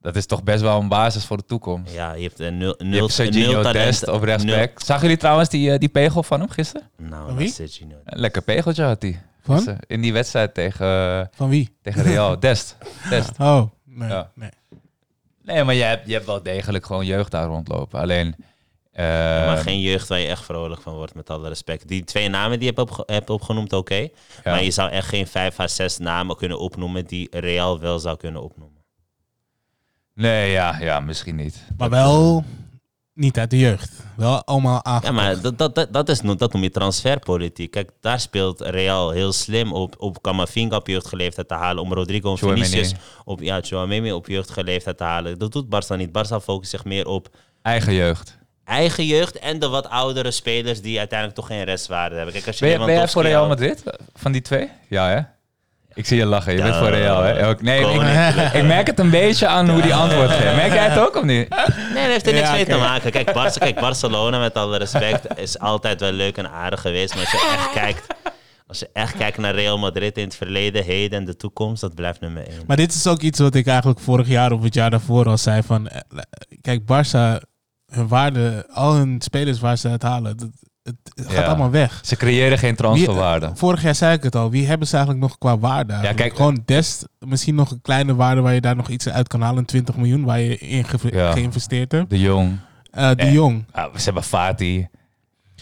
[0.00, 1.92] Dat is toch best wel een basis voor de toekomst.
[1.94, 3.84] Ja, je hebt een nul, Je nul, hebt Serginho nul talent.
[3.84, 4.56] Dest op rechtsback.
[4.56, 6.90] Nul- Zagen jullie trouwens die, eh, die pegel van hem gisteren?
[6.96, 7.46] Nou, Van wie?
[7.46, 7.96] dat is Serginho.
[8.04, 9.22] Een lekker pegeltje had hij.
[9.42, 9.78] Van?
[9.86, 11.76] In die wedstrijd tegen, eh, Van wie?
[11.82, 12.40] tegen Real.
[12.48, 12.76] Dest.
[13.10, 13.30] Dest.
[13.38, 14.08] Oh, nee.
[14.08, 14.30] Ja.
[14.34, 14.50] nee.
[15.42, 18.00] Nee, maar je hebt, je hebt wel degelijk gewoon jeugd daar rondlopen.
[18.00, 18.34] Alleen...
[18.92, 19.04] eh,
[19.46, 21.88] maar geen jeugd waar je echt vrolijk van wordt, met alle respect.
[21.88, 23.94] Die twee namen die je hebt, opge- hebt opgenoemd, oké.
[23.94, 24.08] ja.
[24.44, 28.16] Maar je zou echt geen vijf à zes namen kunnen opnoemen die Real wel zou
[28.16, 28.76] kunnen opnoemen.
[30.18, 31.56] Nee, ja, ja, misschien niet.
[31.76, 32.44] Maar wel
[33.14, 33.92] niet uit de jeugd.
[34.16, 35.24] Wel allemaal Ja, aangekomen.
[35.24, 37.70] maar dat, dat, dat, dat, is, dat noem je transferpolitiek.
[37.70, 41.82] Kijk, daar speelt Real heel slim op, op Camavinga op jeugdgeleefdheid te halen.
[41.82, 42.54] Om Rodrigo en.
[42.68, 43.60] Vinicius op, ja,
[44.14, 45.38] op jeugdgeleefdheid te halen.
[45.38, 46.08] Dat doet Barça niet.
[46.08, 47.28] Barça focust zich meer op
[47.62, 48.38] Eigen jeugd.
[48.64, 52.34] eigen jeugd en de wat oudere spelers die uiteindelijk toch geen restwaarde hebben.
[52.34, 53.82] Kijk, als je Ben, je- ben jij voor Real Madrid?
[54.14, 54.70] Van die twee?
[54.88, 55.20] Ja, hè?
[55.98, 56.52] Ik zie je lachen.
[56.52, 57.48] Je bent voor Real, hè?
[57.48, 58.02] Ook, nee, ik,
[58.52, 60.54] ik merk het een beetje aan hoe die antwoord geeft.
[60.54, 61.48] Merk jij het ook of niet?
[61.48, 63.10] Nee, dat heeft er niks Ja, mee te maken.
[63.10, 67.14] Kijk, Barca, kijk, Barcelona, met alle respect, is altijd wel leuk en aardig geweest.
[67.14, 68.06] Maar als je echt kijkt,
[68.66, 71.94] als je echt kijkt naar Real Madrid in het verleden, heden en de toekomst, dat
[71.94, 72.62] blijft nummer één.
[72.66, 75.38] Maar dit is ook iets wat ik eigenlijk vorig jaar of het jaar daarvoor al
[75.38, 75.62] zei.
[75.62, 76.00] Van, eh,
[76.60, 77.42] kijk, Barça,
[77.92, 80.48] hun waarde, al hun spelers waar ze het halen, dat,
[81.14, 81.42] het, gaat Ja.
[81.44, 82.00] allemaal weg.
[82.04, 83.50] Ze creëren geen transferwaarde.
[83.54, 84.50] Vorig jaar zei ik het al.
[84.50, 85.92] Wie hebben ze eigenlijk nog qua waarde?
[85.92, 86.20] eigenlijk?
[86.22, 89.40] kijk- Gewoon Dest, misschien nog een kleine waarde waar je daar nog iets uit kan
[89.40, 89.64] halen.
[89.64, 91.32] 20 miljoen waar je in ge- Ja.
[91.32, 92.10] geïnvesteerd hebt.
[92.10, 92.56] De Jong.
[92.90, 93.64] Eh, de Eh, Jong.
[93.72, 94.86] Ah, ze hebben Fati.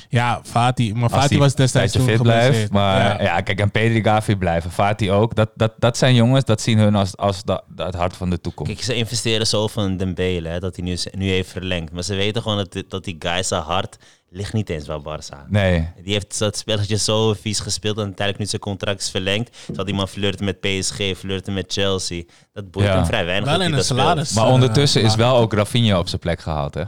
[0.09, 0.95] Ja, Fati.
[0.95, 2.71] Maar Fati was destijds toen fit blijft.
[2.71, 3.40] Maar ja.
[3.40, 4.71] kijk, en Pedri Gavi blijven.
[4.71, 5.35] Fati ook.
[5.35, 8.40] Dat, dat, dat zijn jongens, dat zien hun als, als da- het hart van de
[8.40, 8.73] toekomst.
[8.73, 11.92] Kijk, ze investeren zoveel in Dembele, hè, dat hij nu, nu heeft verlengd.
[11.92, 13.97] Maar ze weten gewoon dat, dat die guy zijn hart
[14.31, 15.49] ligt niet eens bij Barça.
[15.49, 15.88] Nee.
[16.03, 19.57] Die heeft dat spelletje zo vies gespeeld en uiteindelijk nu zijn contract is verlengd.
[19.73, 22.23] Zal die man flirten met PSG, flirten met Chelsea.
[22.53, 22.95] Dat boeit Ja.
[22.95, 23.49] hem vrij weinig.
[23.49, 24.35] Wel dat in dat speelt.
[24.35, 26.83] Maar eh, ondertussen is wel ook Rafinha op zijn plek gehaald, hè?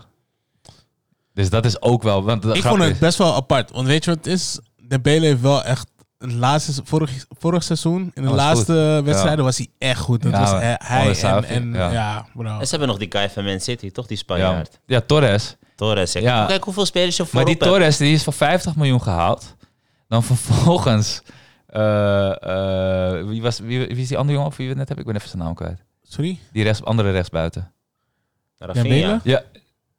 [1.38, 2.24] Dus dat is ook wel...
[2.24, 3.70] Want Ik vond het is- best wel apart.
[3.70, 4.58] Want weet je wat het is?
[4.76, 5.86] De Bele heeft wel echt...
[6.18, 8.72] Het laatste, vorig, vorig seizoen, in de laatste
[9.04, 9.44] wedstrijden, Ja.
[9.44, 10.22] was hij echt goed.
[10.22, 11.90] Dat Ja, was maar hij, hij anders en, en ja.
[11.90, 12.26] ja.
[12.34, 12.58] bro.
[12.58, 14.06] En ze hebben nog die guy van Man City, toch?
[14.06, 14.80] Die ja, Spanjaard.
[14.86, 15.56] ja, Torres.
[15.76, 16.12] Torres.
[16.12, 16.46] Kijk, Ja.
[16.46, 17.70] kijk hoeveel spelers je Maar voorop die hebt.
[17.70, 19.56] Torres die is voor 50 miljoen gehaald.
[20.08, 21.22] Dan vervolgens...
[21.66, 22.30] eh,
[23.20, 25.06] eh, wie, was, wie, wie is die andere jongen of wie we het net hebben?
[25.06, 25.84] Ik ben even zijn naam kwijt.
[26.02, 26.38] Sorry?
[26.52, 27.72] Die rechts, andere rechtsbuiten.
[28.58, 29.20] Rafinha.
[29.24, 29.42] Ja,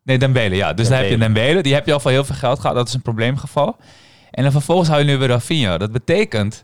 [0.09, 0.73] nee, Dembele, ja.
[0.73, 1.33] Dus dan heb je Dembele.
[1.33, 1.63] Dembele.
[1.63, 2.75] Die heb je al voor heel veel geld gehad.
[2.75, 3.77] Dat is een probleemgeval.
[4.31, 5.77] En dan vervolgens hou je nu weer Rafinha.
[5.77, 6.63] Dat betekent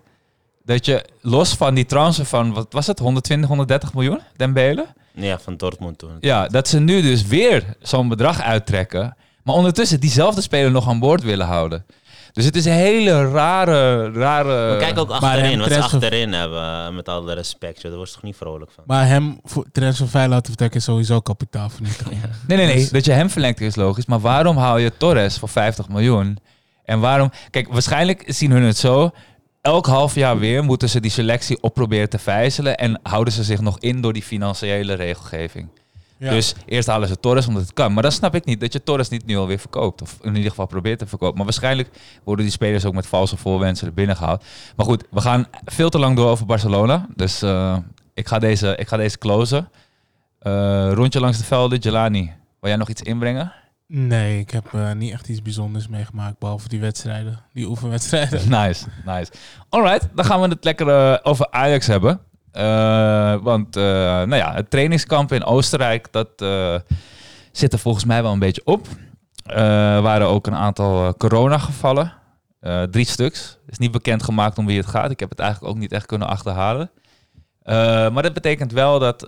[0.64, 4.86] dat je los van die transfer van, wat was het, 120, 130 miljoen, Dembele?
[5.12, 6.18] Ja, van Dortmund toen.
[6.20, 9.18] Ja, dat ze nu dus weer zo'n bedrag uittrekken.
[9.44, 11.86] Maar ondertussen diezelfde speler nog aan boord willen houden.
[12.36, 14.70] Dus het is een hele rare, rare...
[14.70, 17.76] Maar kijk ook achterin, wat ze transfer- achterin hebben, eh, met alle respect.
[17.76, 18.84] joh, Daar word je toch niet vrolijk van.
[18.88, 22.20] Maar hem voor transfervrij laten vertrekken is sowieso kapitaalvernietiging.
[22.48, 22.76] Nee, nee, nee.
[22.76, 24.06] Dus- Dat je hem verlengt is logisch.
[24.06, 26.38] Maar waarom haal je Torres voor 50 miljoen?
[26.86, 27.32] En waarom...
[27.50, 29.12] Kijk, waarschijnlijk zien hun het zo.
[29.62, 32.78] Elk half jaar weer moeten ze die selectie op proberen te vijzelen.
[32.78, 35.68] En houden ze zich nog in door die financiële regelgeving.
[36.18, 36.30] Ja.
[36.30, 37.94] Dus eerst halen ze Torres omdat het kan.
[37.94, 40.02] Maar dan snap ik niet dat je Torres niet nu alweer verkoopt.
[40.02, 41.36] Of in ieder geval probeert te verkopen.
[41.36, 41.90] Maar waarschijnlijk
[42.24, 44.44] worden die spelers ook met valse voorwensen er binnen gehaald.
[44.76, 47.08] Maar goed, we gaan veel te lang door over Barcelona.
[47.16, 47.78] Dus eh,
[48.14, 49.70] ik, ga deze, ik ga deze closen.
[50.40, 52.34] Eh, rondje langs de velden, Jelani.
[52.60, 53.54] Wil jij nog iets inbrengen?
[53.88, 58.50] Nee, ik heb eh, niet echt iets bijzonders meegemaakt, behalve die wedstrijden, die oefenwedstrijden.
[58.62, 59.32] Nice, nice.
[59.70, 62.20] Alright, dan gaan we het lekker over Ajax hebben.
[62.56, 66.76] Eh, want eh, nou ja, het trainingskamp in Oostenrijk, dat eh,
[67.52, 68.88] zit er volgens mij wel een beetje op.
[69.46, 72.14] Er waren ook een aantal coronagevallen.
[72.92, 73.58] Drie stuks.
[73.68, 75.12] is niet bekend gemaakt om wie het gaat.
[75.12, 76.92] Ik heb het eigenlijk ook niet echt kunnen achterhalen.
[78.14, 79.28] Maar dat betekent wel dat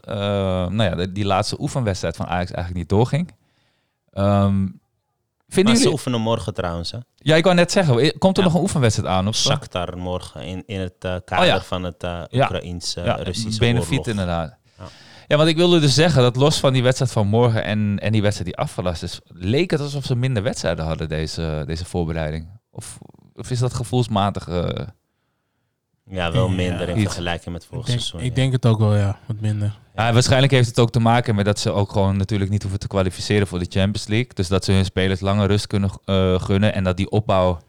[0.70, 3.34] nou ja, die laatste oefenwedstrijd van Ajax eigenlijk niet doorging.
[4.12, 4.66] Ehm,
[5.48, 5.92] vinden Maar ze jullie...
[5.98, 6.92] oefenen morgen trouwens.
[6.92, 6.98] Hè?
[7.16, 8.50] Ja, ik wou net zeggen, komt er Ja.
[8.50, 9.28] nog een oefenwedstrijd aan?
[9.28, 9.50] Of zo?
[9.50, 11.62] Shakhtar morgen in, in het eh, kader Oh ja.
[11.62, 12.44] van het eh Ja.
[12.44, 14.08] Oekraïense ja, Russische benefiet oorlog.
[14.08, 14.56] inderdaad.
[14.78, 14.84] Ja.
[15.28, 15.38] Ja.
[15.38, 18.22] want ik wilde dus zeggen dat los van die wedstrijd van morgen en, en die
[18.22, 22.50] wedstrijd die afgelast is, leek het alsof ze minder wedstrijden hadden deze, deze voorbereiding.
[22.72, 22.98] Of,
[23.36, 24.48] of is dat gevoelsmatig?
[24.48, 24.86] eh,
[26.10, 28.20] Ja, wel Ja, minder in vergelijking met Ik vorig denk, seizoen.
[28.22, 28.36] ik ja.
[28.36, 29.80] denk het ook wel, ja, wat minder.
[29.98, 32.80] Ja, waarschijnlijk heeft het ook te maken met dat ze ook gewoon natuurlijk niet hoeven
[32.80, 34.32] te kwalificeren voor de Champions League.
[34.34, 37.60] Dus dat ze hun spelers lange rust kunnen eh, gunnen en dat die opbouw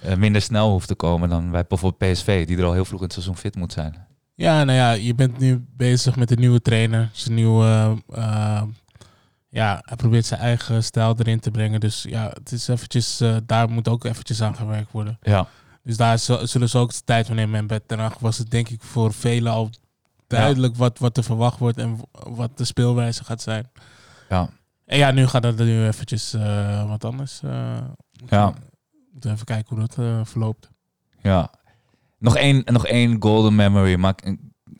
[0.00, 2.98] eh, minder snel hoeft te komen dan bij bijvoorbeeld PSV, die er al heel vroeg
[2.98, 4.06] in het seizoen fit moet zijn.
[4.34, 7.10] Ja, nou ja, je bent nu bezig met een nieuwe trainer.
[7.12, 8.62] Zijn nieuwe, eh,
[9.48, 11.80] ja, hij probeert zijn eigen stijl erin te brengen.
[11.80, 15.18] Dus ja, het is eventjes, daar moet ook eventjes aan gewerkt worden.
[15.22, 15.46] Ja,
[15.82, 17.58] Dus daar zu- zullen ze ook de tijd voor nemen.
[17.58, 19.70] En bij Ten was het denk ik voor velen al
[20.26, 23.70] duidelijk wat, wat er verwacht wordt en wat de speelwijze gaat zijn.
[24.28, 24.48] ja.
[24.84, 27.40] En ja, nu gaat het er nu eventjes eh, wat anders.
[27.42, 27.76] eh
[28.26, 28.52] Ja.
[28.52, 30.70] We moeten even kijken hoe dat eh, verloopt.
[31.22, 31.50] Ja.
[32.18, 33.94] Nog één, nog één golden memory.
[33.94, 34.14] Maar,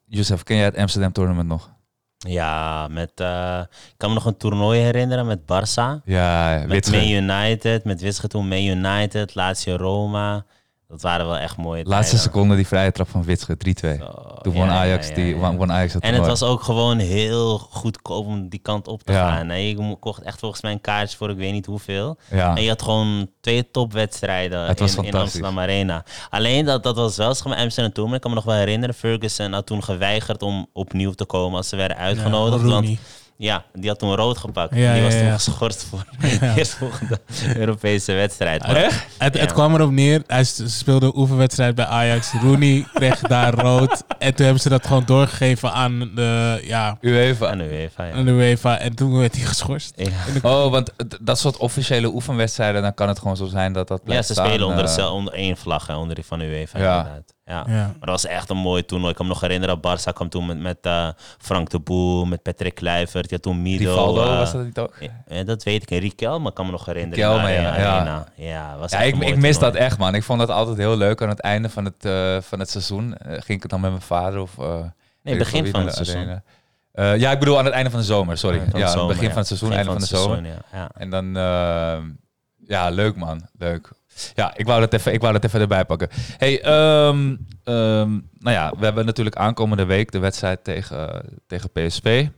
[0.07, 1.73] Joseph, ken jij het Amsterdam Tournament nog?
[2.19, 6.05] Ja, met, eh, ik kan me nog een toernooi herinneren met Barça.
[6.05, 6.97] Ja, Met Witsche.
[6.97, 10.45] Man United, met Witsche toen Man United, Lazio Roma.
[10.89, 12.33] Dat waren wel echt mooie Laatste tijden.
[12.33, 13.99] seconde die vrije trap van Witsche, 3-2.
[13.99, 15.35] Zo, Toen won ja, ja, Ajax, ja, die, ja.
[15.41, 19.03] won, won Ajax het En het was ook gewoon heel goedkoop om die kant op
[19.03, 19.29] te Ja.
[19.37, 19.49] gaan.
[19.49, 19.57] hè.
[19.57, 22.19] Je kocht echt volgens mij een kaartje voor ik weet niet hoeveel.
[22.31, 22.57] Ja.
[22.57, 25.15] En je had gewoon twee topwedstrijden Het was in.
[25.15, 26.05] Amsterdam Arena.
[26.31, 28.07] Alleen dat, dat was wel zeg maar Amsterdam toen.
[28.07, 31.57] Maar ik kan me nog wel herinneren, Ferguson had toen geweigerd om opnieuw te komen
[31.57, 32.63] als ze werden uitgenodigd.
[32.65, 32.99] Want.
[33.37, 34.75] Ja, die had toen rood gepakt.
[34.75, 35.35] Ja, die was toen ja.
[35.35, 37.21] geschorst voor de eerstvolgende
[37.57, 38.67] Europese wedstrijd.
[38.67, 42.33] Maar Het, kwam erop neer, hij speelde een oefenwedstrijd bij Ajax.
[42.43, 44.05] Rooney kreeg daar rood.
[44.19, 47.51] En toen hebben ze dat gewoon doorgegeven aan de, ja, UEFA.
[47.51, 48.13] aan de UEFA, ja.
[48.13, 48.79] aan de UEFA.
[48.79, 49.93] En toen werd hij geschorst.
[49.97, 50.11] Ja.
[50.43, 54.23] Oh, want dat soort officiële oefenwedstrijden, dan kan het gewoon zo zijn dat dat Ja,
[54.23, 56.97] ze staan, spelen onder, eh, onder één vlag, hè, onder die van de UEFA Ja.
[56.99, 57.33] inderdaad.
[57.47, 57.65] Ja.
[57.69, 57.75] Ja.
[57.75, 59.11] Maar dat was echt een mooi toernooi.
[59.11, 62.43] Ik kan me nog herinneren, Barça kwam toen met, met eh, Frank de Boer, met
[62.43, 63.31] Patrick Kluivert.
[63.31, 63.91] Had toen Mido.
[63.91, 64.95] Rivaldo eh, was dat niet ook?
[65.29, 65.91] ja, dat weet ik.
[65.91, 67.25] En Riquelme maar ik kan me nog herinneren.
[67.25, 68.27] Riquelme, in de ja, Arena.
[68.37, 68.45] ja.
[68.47, 70.15] Ja, was Ja, ik, ik mis dat echt, man.
[70.15, 71.23] Ik vond dat altijd heel leuk.
[71.23, 73.91] Aan het einde van het, eh, van het seizoen eh, ging ik het dan met
[73.91, 74.59] mijn vader of...
[74.59, 74.85] eh,
[75.23, 76.43] Nee, begin van het seizoen.
[76.93, 78.59] Eh, ja, ik bedoel aan het einde van de zomer, sorry.
[78.59, 79.29] Ja, de het zomer, begin ja.
[79.31, 80.37] van het seizoen, Begin einde van de zomer.
[80.37, 80.79] seizoen, ja.
[80.79, 80.91] Ja.
[80.95, 82.03] En dan, eh,
[82.69, 83.91] ja, leuk man, leuk.
[84.35, 86.09] Ja, ik wou dat even, ik wou dat even erbij pakken.
[86.37, 92.29] Hey, ehm, ehm, nou ja, we hebben natuurlijk aankomende week de wedstrijd tegen, tegen PSV.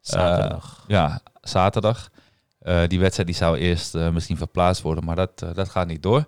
[0.00, 0.78] Zaterdag.
[0.82, 2.10] Eh, ja, zaterdag.
[2.58, 6.02] Eh, die wedstrijd die zou eerst eh, misschien verplaatst worden, maar dat, dat gaat niet
[6.02, 6.26] door.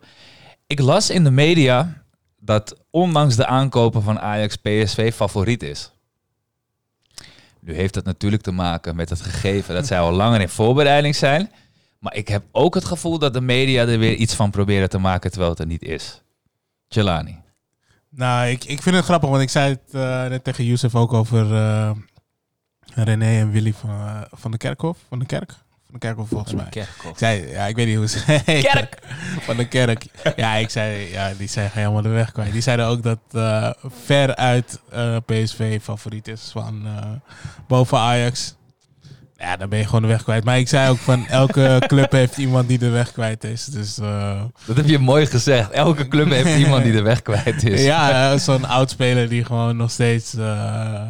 [0.67, 2.03] Ik las in de media
[2.41, 5.93] dat ondanks de aankopen van Ajax PSV favoriet is.
[7.61, 11.17] Nu heeft dat natuurlijk te maken met het gegeven dat zij al langer in voorbereiding
[11.17, 11.51] zijn.
[11.99, 14.99] Maar ik heb ook het gevoel dat de media er weer iets van proberen te
[14.99, 16.23] maken terwijl het er niet is.
[16.89, 17.39] Jelani.
[18.09, 21.13] Nou, ik, ik vind het grappig, want ik zei het eh, net tegen Youssef ook
[21.13, 21.91] over eh,
[22.95, 24.99] René en Willy van, eh, van de Kerkhof.
[25.09, 25.51] Van de Kerk?
[25.51, 26.69] Van de Kerkhof volgens mij.
[26.71, 27.11] Kerkhof.
[27.11, 28.99] Ik zei, ja, ik weet niet hoe ze Kerk!
[29.41, 30.07] Van de kerk.
[30.37, 32.53] Ja, ik zei, ja, die zijn helemaal de weg kwijt.
[32.53, 33.19] Die zeiden ook dat
[34.05, 34.81] veruit
[35.27, 36.87] PSV favoriet is van
[37.67, 38.57] boven Ajax.
[39.39, 40.45] Ja, dan ben je gewoon de weg kwijt.
[40.45, 43.65] Maar ik zei ook van elke club heeft iemand die de weg kwijt is.
[43.65, 45.71] Dus eh, Dat heb je mooi gezegd.
[45.71, 47.83] Elke club heeft iemand die de weg kwijt is.
[47.85, 50.35] ja, zo'n oud speler die gewoon nog steeds.
[50.35, 51.03] eh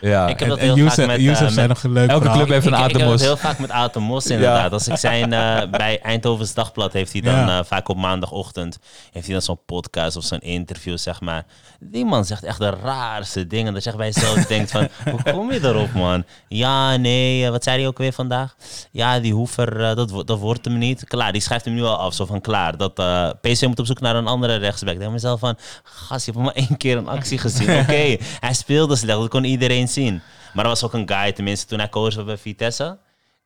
[0.00, 0.26] ja.
[0.28, 2.48] Ik heb dat en heel vaak met, Youssef eh, met- nog een leuk Elke club
[2.48, 3.20] heeft een ik, ik heb Atemos.
[3.20, 4.72] heel vaak met Aten Mos inderdaad.
[4.72, 7.58] Als ik zijn eh, bij Eindhovens Dagblad heeft hij dan Ja.
[7.58, 8.78] eh, vaak op maandagochtend
[9.12, 11.44] heeft hij dan zo'n podcast of zo'n interview zeg maar.
[11.80, 13.72] Die man zegt echt de raarste dingen.
[13.74, 16.24] Dat je echt bij jezelf denkt van hoe kom je erop man?
[16.48, 18.54] Ja nee, wat zei hij ook weer vandaag?
[18.92, 21.04] Ja die Hoever dat, wo- dat wordt hem niet.
[21.04, 22.76] Klaar, die schrijft hem nu al af zo van klaar.
[22.76, 24.92] Dat eh PC moet op zoek naar een andere rechtsback.
[24.94, 27.70] Ik denk mezelf van gast je hebt hem maar één keer een actie gezien.
[27.80, 29.95] Oké, hij speelde slecht, dat kon iedereen zien.
[30.54, 32.98] Maar er was ook een guy, tenminste toen hij was bij Vitesse.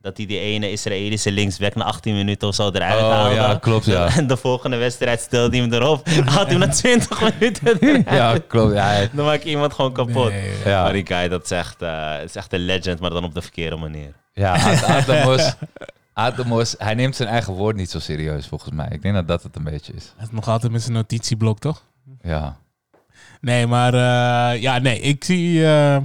[0.03, 3.35] Dat hij die ene Israëlische linksback na 18 minuten of zo eruit Oh, haalde.
[3.35, 4.09] ja, klopt, ja.
[4.17, 6.09] En de volgende wedstrijd stelde hij hem erop.
[6.25, 8.05] Had hij hem na 20 minuten eruit.
[8.11, 8.75] Ja, klopt.
[8.75, 10.29] Ja, Dan maak je iemand gewoon kapot.
[10.31, 10.83] Nee, ja.
[10.83, 13.43] Maar die guy, dat is echt, eh, is echt een legend, maar dan op de
[13.43, 14.13] verkeerde manier.
[14.33, 15.53] Ja, Ad- Ademos,
[16.13, 18.89] Ademos, hij neemt zijn eigen woord niet zo serieus volgens mij.
[18.91, 20.13] Ik denk dat dat het een beetje is.
[20.17, 21.83] Hij is nog altijd met zijn notitieblok, toch?
[22.23, 22.57] Ja.
[23.41, 25.67] Nee, maar eh, ja, nee, ik zie.
[25.67, 25.97] eh,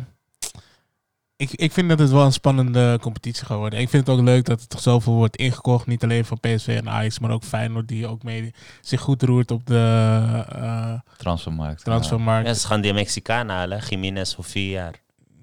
[1.38, 3.80] ik, ik vind dat het wel een spannende competitie gaat worden.
[3.80, 5.88] Ik vind het ook leuk dat er toch zoveel wordt ingekocht.
[5.88, 9.52] Niet alleen van PSV en Ajax, maar ook Feyenoord die ook mee zich goed roert
[9.52, 11.84] op de eh, Transfermarkt.
[11.84, 12.48] transfermarkt.
[12.48, 14.94] Ja, ze gaan die Mexicaan halen, Jiménez voor vier jaar.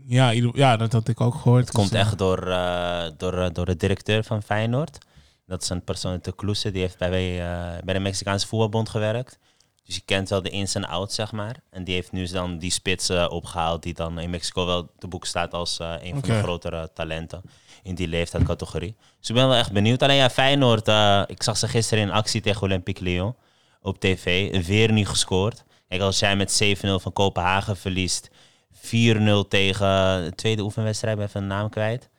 [0.07, 1.65] Ja, ja, dat had ik ook gehoord.
[1.65, 4.99] Het komt Dus, eh, echt door, eh, door, door de directeur van Feyenoord.
[5.47, 8.89] Dat is een persoon uit de Kloese, die heeft bij, eh, bij de Mexicaanse voetbalbond
[8.89, 9.39] gewerkt.
[9.85, 11.57] Dus je kent wel de ins en outs, zeg maar.
[11.71, 15.07] En die heeft nu dan die spits eh, opgehaald, die dan in Mexico wel te
[15.07, 17.43] boek staat als eh, een van de grotere talenten
[17.83, 18.97] in die leeftijdscategorie.
[19.19, 20.03] Dus ik ben wel echt benieuwd.
[20.03, 23.35] Alleen ja, Feyenoord, eh, ik zag ze gisteren in actie tegen Olympique Lyon
[23.83, 24.51] op tv.
[24.67, 25.65] Weer niet gescoord.
[25.89, 28.31] Kijk, als jij met 7-0 van Kopenhagen verliest,
[28.73, 32.11] 4-0 tegen de tweede oefenwedstrijd, ben even een naam kwijt.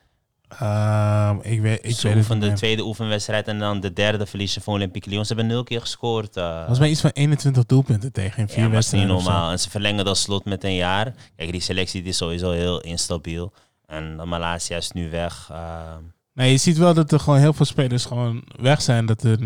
[0.60, 3.92] Ehm, ik weet, ik Zo weet het van niet de tweede oefenwedstrijd en dan de
[3.92, 5.24] derde verliezen van Olympique Lyon.
[5.26, 6.36] Ze hebben nul keer gescoord.
[6.36, 6.56] eh.
[6.56, 9.50] Volgens mij iets van 21 doelpunten tegen in vier ja, maar dat is niet normaal.
[9.50, 11.14] En ze verlengen dat slot met een jaar.
[11.36, 13.52] Kijk, die selectie die is sowieso heel instabiel.
[13.86, 15.48] En Malasia is nu weg.
[15.52, 15.82] eh.
[16.34, 19.06] Nee, je ziet wel dat er gewoon heel veel spelers gewoon weg zijn.
[19.06, 19.38] Dat, er,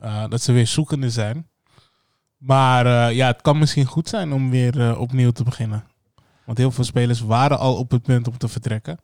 [0.00, 1.48] eh, dat ze weer zoekende zijn.
[2.36, 5.84] Maar eh, ja, het kan misschien goed zijn om weer eh, opnieuw te beginnen.
[6.44, 8.98] Want heel veel spelers waren al op het punt om te vertrekken.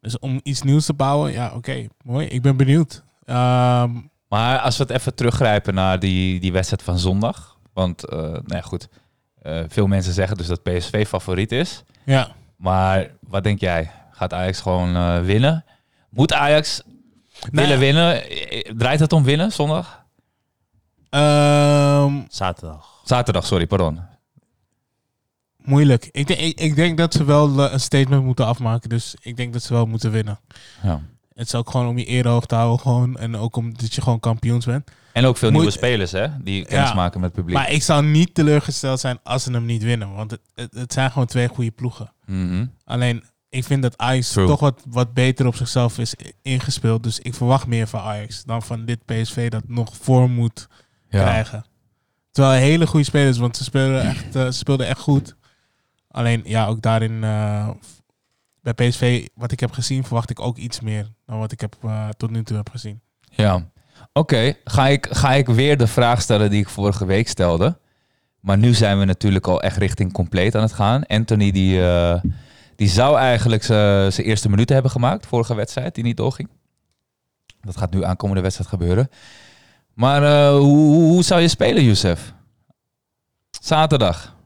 [0.00, 2.26] Dus om iets nieuws te bouwen, ja, oké, mooi.
[2.26, 3.02] Ik ben benieuwd.
[3.24, 3.90] Ehm,
[4.28, 7.56] Maar als we het even teruggrijpen naar die, die wedstrijd van zondag.
[7.72, 8.88] Want, eh nou ja, goed.
[9.42, 11.82] eh, veel mensen zeggen dus dat PSV favoriet is.
[12.04, 13.90] ja, Maar wat denk jij?
[14.10, 15.64] Gaat Ajax gewoon eh, winnen?
[16.10, 16.82] Moet Ajax
[17.50, 18.22] Nou willen winnen?
[18.78, 20.04] Draait het om winnen zondag?
[21.10, 23.00] Ehm, Zaterdag.
[23.04, 24.00] Zaterdag, sorry, pardon.
[25.68, 26.08] Moeilijk.
[26.12, 28.88] Ik, denk- ik, ik denk dat ze wel eh, een statement moeten afmaken.
[28.88, 30.40] Dus ik denk dat ze wel moeten winnen.
[30.82, 31.00] Ja.
[31.34, 32.80] Het is ook gewoon om je eer hoog te houden.
[32.80, 34.90] Gewoon, en ook omdat je gewoon kampioens bent.
[35.12, 36.26] En ook veel Moet- nieuwe spelers, hè?
[36.42, 36.94] Die kennis Ja.
[36.94, 37.56] maken met het publiek.
[37.58, 40.14] Maar ik zou niet teleurgesteld zijn als ze hem niet winnen.
[40.14, 42.12] Want het, het, het zijn gewoon twee goede ploegen.
[42.26, 42.66] Mhm.
[42.84, 44.46] Alleen ik vind dat Ajax True.
[44.46, 47.02] toch wat, wat beter op zichzelf is ingespeeld.
[47.02, 50.66] Dus ik verwacht meer van Ajax dan van dit PSV dat nog vorm moet
[51.08, 51.22] Ja.
[51.22, 51.64] krijgen.
[52.30, 55.36] Terwijl hele goede spelers, want ze speelden echt, eh, ze speelden echt goed.
[56.08, 57.68] Alleen ja, ook daarin eh,
[58.60, 61.76] bij PSV, wat ik heb gezien, verwacht ik ook iets meer dan wat ik heb,
[61.82, 63.00] eh, tot nu toe heb gezien.
[63.20, 63.70] Ja.
[64.12, 67.78] Oké, ga, ik, ga ik weer de vraag stellen die ik vorige week stelde.
[68.40, 71.06] Maar nu zijn we natuurlijk al echt richting compleet aan het gaan.
[71.06, 72.22] Anthony die, eh,
[72.76, 75.26] die zou eigenlijk zijn eerste minuten hebben gemaakt.
[75.26, 76.48] Vorige wedstrijd die niet doorging.
[77.60, 79.08] Dat gaat nu aankomende wedstrijd gebeuren.
[79.94, 82.34] Maar hoe, hoe, hoe zou je spelen, Youssef?
[83.50, 84.36] Zaterdag.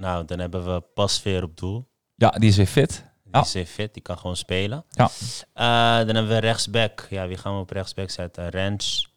[0.00, 1.88] Nou, dan hebben we Pasveer op doel.
[2.14, 3.04] Ja, die is weer fit.
[3.24, 3.40] Die Ja.
[3.40, 4.84] is weer fit, die kan gewoon spelen.
[4.90, 5.10] Ja.
[5.52, 7.06] Eh, dan hebben we rechtsback.
[7.10, 8.48] Ja, wie gaan we op rechtsback zetten?
[8.48, 9.12] Rens.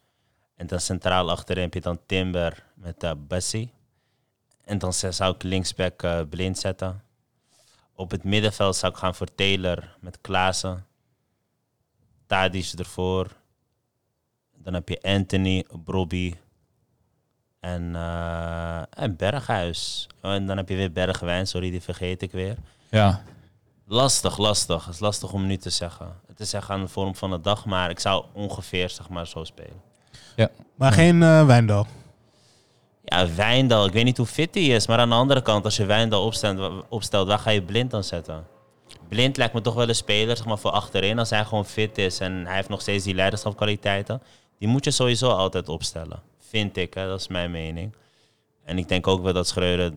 [0.56, 3.72] En dan centraal achterin heb je dan Timber met uh, Bassi.
[4.64, 7.02] En dan zou ik linksback eh, blind zetten.
[7.94, 10.86] Op het middenveld zou ik gaan voor Taylor met Klaassen.
[12.26, 13.30] Tadic ervoor.
[14.56, 16.34] Dan heb je Anthony, Brobby
[17.64, 20.06] en, eh, en Berghuis.
[20.20, 22.56] En dan heb je weer Bergwijn, sorry, die vergeet ik weer.
[22.88, 23.22] Ja.
[23.86, 24.84] Lastig, lastig.
[24.84, 26.06] Het is lastig om nu te zeggen.
[26.26, 29.26] Het is echt aan de vorm van de dag, maar ik zou ongeveer zeg maar
[29.26, 29.82] zo spelen.
[30.74, 31.86] Maar geen eh Wijndal.
[33.04, 35.76] Ja, Wijndal, ik weet niet hoe fit hij is, maar aan de andere kant, als
[35.76, 38.46] je Wijndal opstelt, opstelt waar ga je Blind dan zetten?
[39.08, 41.98] Blind lijkt me toch wel een speler zeg maar, voor achterin, als hij gewoon fit
[41.98, 44.22] is en hij heeft nog steeds die leiderschapkwaliteiten.
[44.58, 46.22] Die moet je sowieso altijd opstellen,
[46.54, 47.06] vind ik, hè?
[47.06, 47.94] dat is mijn mening.
[48.64, 49.92] En ik denk ook wel dat Schreuder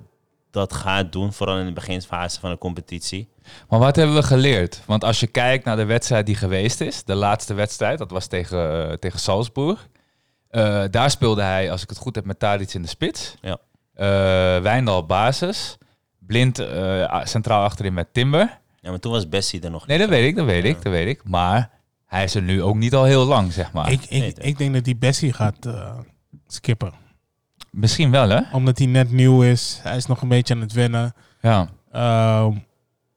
[0.52, 3.28] dat gaat doen, vooral in de beginfase van de competitie.
[3.70, 4.82] Maar wat hebben we geleerd?
[4.86, 8.28] Want als je kijkt naar de wedstrijd die geweest is, de laatste wedstrijd, dat was
[8.28, 9.88] tegen, eh, tegen Salzburg.
[10.50, 13.36] Eh, daar speelde hij, als ik het goed heb, met Tadic in de spits.
[13.42, 13.58] Ja.
[13.94, 15.78] Eh, Wijndal basis.
[16.20, 18.60] Blind eh, centraal achterin met Timber.
[18.82, 20.08] Ja, maar toen was Bessie er nog Nee, niet.
[20.08, 21.24] dat weet ik, dat weet ik, dat weet ik.
[21.24, 21.70] Maar
[22.06, 23.92] hij is er nu ook niet al heel lang, zeg maar.
[23.92, 25.98] ik, ik, nee, ik denk dat die Bessie gaat eh,
[26.48, 26.92] skippen.
[27.72, 28.42] Misschien wel, hè?
[28.52, 29.80] Omdat hij net nieuw is.
[29.84, 31.14] Hij is nog een beetje aan het wennen.
[31.42, 31.70] Ja.
[31.92, 32.58] Ehm,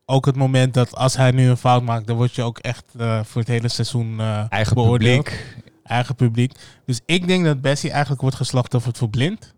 [0.06, 2.84] ook het moment dat als hij nu een fout maakt, dan word je ook echt
[2.98, 5.24] eh, voor het hele seizoen eh, Eigen beoordeeld.
[5.24, 5.56] publiek.
[5.84, 6.52] Eigen publiek.
[6.86, 9.54] Dus ik denk dat Bessie eigenlijk wordt geslachtofferd voor blind.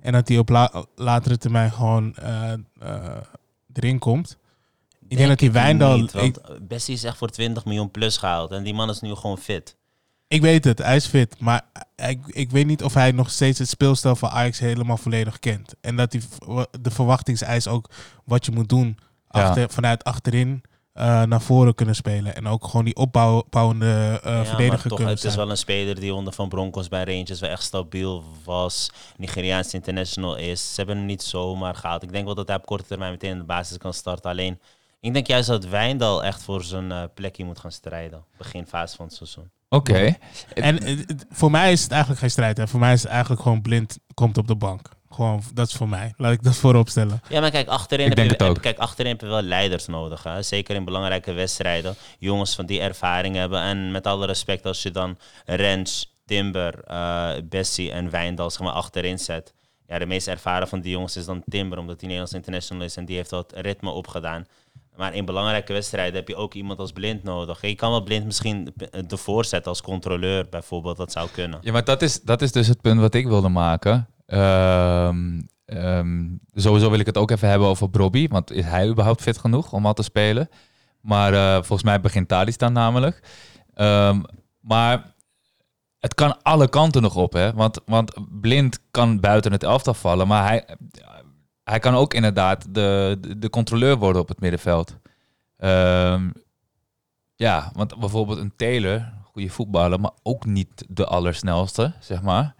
[0.00, 3.16] En dat hij op la- latere termijn gewoon eh, eh,
[3.72, 4.38] erin komt.
[5.08, 5.96] Ik denk dat die Wijndal...
[5.98, 8.50] Niet, ik, want Bessie is echt voor 20 miljoen plus gehaald.
[8.50, 9.76] En die man is nu gewoon fit.
[10.28, 11.40] Ik weet het, hij is fit.
[11.40, 11.62] Maar
[11.96, 15.74] ik, ik weet niet of hij nog steeds het speelstel van Ajax helemaal volledig kent.
[15.80, 17.90] En dat die, v- de verwachtingseis ook
[18.24, 18.98] wat je moet doen
[19.30, 19.42] Ja.
[19.42, 20.62] achter, vanuit achterin
[20.92, 22.34] eh, naar voren kunnen spelen.
[22.34, 26.00] En ook gewoon die opbouwende eh ja, verdediger toch, kunnen het is wel een speler
[26.00, 28.90] die onder Van Bronckhorst bij Rangers wel echt stabiel was.
[29.16, 30.68] Nigeriaans international is.
[30.68, 32.02] Ze hebben hem niet zomaar gehaald.
[32.02, 34.30] Ik denk wel dat hij op korte termijn meteen in de basis kan starten.
[34.30, 34.60] Alleen,
[35.00, 38.24] ik denk juist dat Wijndal echt voor zijn eh, plekje moet gaan strijden.
[38.36, 39.50] Begin fase van het seizoen.
[39.68, 40.16] Oké.
[40.54, 42.56] En voor mij is het eigenlijk geen strijd.
[42.56, 42.68] Hè.
[42.68, 44.88] Voor mij is het eigenlijk gewoon blind komt op de bank.
[45.10, 46.12] Gewoon, dat is voor mij.
[46.16, 47.20] Laat ik dat voorop stellen.
[47.28, 48.62] Ja, maar kijk, achterin, Ik heb denk je, het ook.
[48.62, 50.22] kijk, achterin heb je wel leiders nodig.
[50.22, 50.42] Hè?
[50.42, 51.94] Zeker in belangrijke wedstrijden.
[52.18, 53.60] Jongens van die ervaring hebben.
[53.60, 58.72] En met alle respect, als je dan Rens, Timber, eh Bessie en Wijndal zeg maar,
[58.72, 59.54] achterin zet.
[59.86, 62.96] Ja, de meest ervaren van die jongens is dan Timber, omdat hij Nederlands international is.
[62.96, 64.46] En die heeft dat ritme opgedaan.
[64.98, 67.60] Maar in belangrijke wedstrijden heb je ook iemand als blind nodig.
[67.60, 68.74] Je kan wel blind misschien
[69.08, 70.96] ervoor zetten als controleur bijvoorbeeld.
[70.96, 71.58] Dat zou kunnen.
[71.62, 74.08] Ja, maar dat is, dat is dus het punt wat ik wilde maken.
[74.26, 78.28] Ehm, ehm, sowieso wil ik het ook even hebben over Brobby.
[78.28, 80.48] Want is hij überhaupt fit genoeg om al te spelen?
[81.00, 83.20] Maar eh, volgens mij begint Tadic dan namelijk.
[83.74, 84.20] Ehm,
[84.60, 85.14] maar
[85.98, 87.52] het kan alle kanten nog op, hè?
[87.52, 90.26] Want, want Blind kan buiten het elftal vallen.
[90.26, 90.64] Maar hij,
[91.68, 94.96] hij kan ook inderdaad de, de, de controleur worden op het middenveld.
[95.56, 96.30] Ehm,
[97.34, 102.54] ja, want bijvoorbeeld een Taylor, goede voetballer, maar ook niet de allersnelste, zeg maar.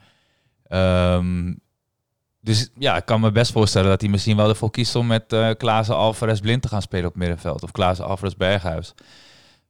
[0.62, 1.54] Ehm,
[2.40, 5.32] dus ja, ik kan me best voorstellen dat hij misschien wel ervoor kiest om met
[5.32, 7.62] eh Klaassen Alvarez blind te gaan spelen op het middenveld.
[7.62, 8.94] Of Klaassen Alvarez Berghuis.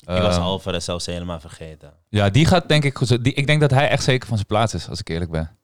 [0.01, 1.92] Ik was Ehm, Alvarez zelfs helemaal vergeten.
[2.09, 3.24] Ja, die gaat denk ik goed.
[3.24, 5.58] Die, ik denk dat hij echt zeker van zijn plaats is, als ik eerlijk ben.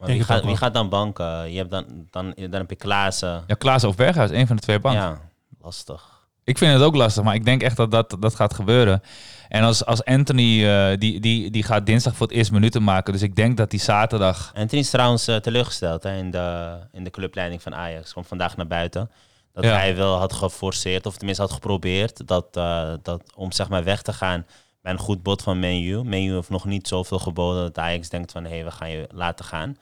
[0.00, 1.52] Maar wie, gaat, wie dan banken?
[1.52, 3.44] Je hebt dan, dan, dan heb je Klaassen.
[3.46, 5.02] Ja, Klaassen of Berghuis, een van de twee banken.
[5.02, 5.20] Ja,
[5.60, 6.18] lastig.
[6.44, 9.02] Ik vind het ook lastig, maar ik denk echt dat dat, dat gaat gebeuren.
[9.48, 13.12] En als, als Anthony, eh, die, die, die gaat dinsdag voor het eerst minuten maken.
[13.12, 14.52] Dus ik denk dat die zaterdag...
[14.54, 18.12] Anthony is trouwens eh, teleurgesteld hè, in, de, in de clubleiding van Ajax.
[18.12, 19.10] Komt vandaag naar buiten.
[19.52, 19.72] Dat Ja.
[19.72, 24.02] hij wel had geforceerd, of tenminste had geprobeerd, dat, eh, dat, om zeg maar weg
[24.02, 24.46] te gaan
[24.82, 26.02] bij een goed bod van Menu.
[26.04, 29.06] Menu heeft nog niet zoveel geboden dat Ajax denkt van hé, hey, we gaan je
[29.12, 29.76] laten gaan.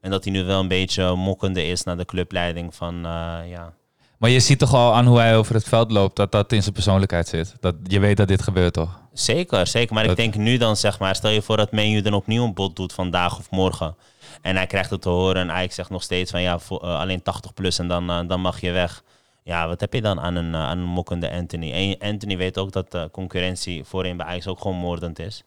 [0.00, 3.72] En dat hij nu wel een beetje mokkende is naar de clubleiding van eh, ja,
[4.18, 6.62] Maar je ziet toch al aan hoe hij over het veld loopt dat dat in
[6.62, 7.54] zijn persoonlijkheid zit.
[7.60, 9.00] Dat je weet dat dit gebeurt toch?
[9.12, 9.94] Zeker, zeker.
[9.94, 12.44] Maar Dat- ik denk nu dan, zeg maar, stel je voor dat Menu dan opnieuw
[12.44, 13.96] een bod doet vandaag of morgen.
[14.42, 16.98] En hij krijgt het te horen en Ajax zegt nog steeds van ja, voor, eh,
[16.98, 19.02] alleen 80 plus en dan, eh, dan mag je weg.
[19.46, 21.72] Ja, wat heb je dan aan een, eh, aan een mokkende Anthony?
[21.72, 25.44] En Anthony weet ook dat de concurrentie voorin bij Ajax ook gewoon moordend is.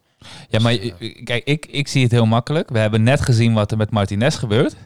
[0.48, 2.68] Ja, maar je- kijk, ik, ik zie het heel makkelijk.
[2.70, 4.76] We hebben net gezien wat er met Martinez gebeurt.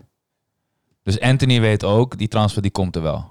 [1.02, 3.30] Dus Anthony weet ook, die transfer die komt er wel.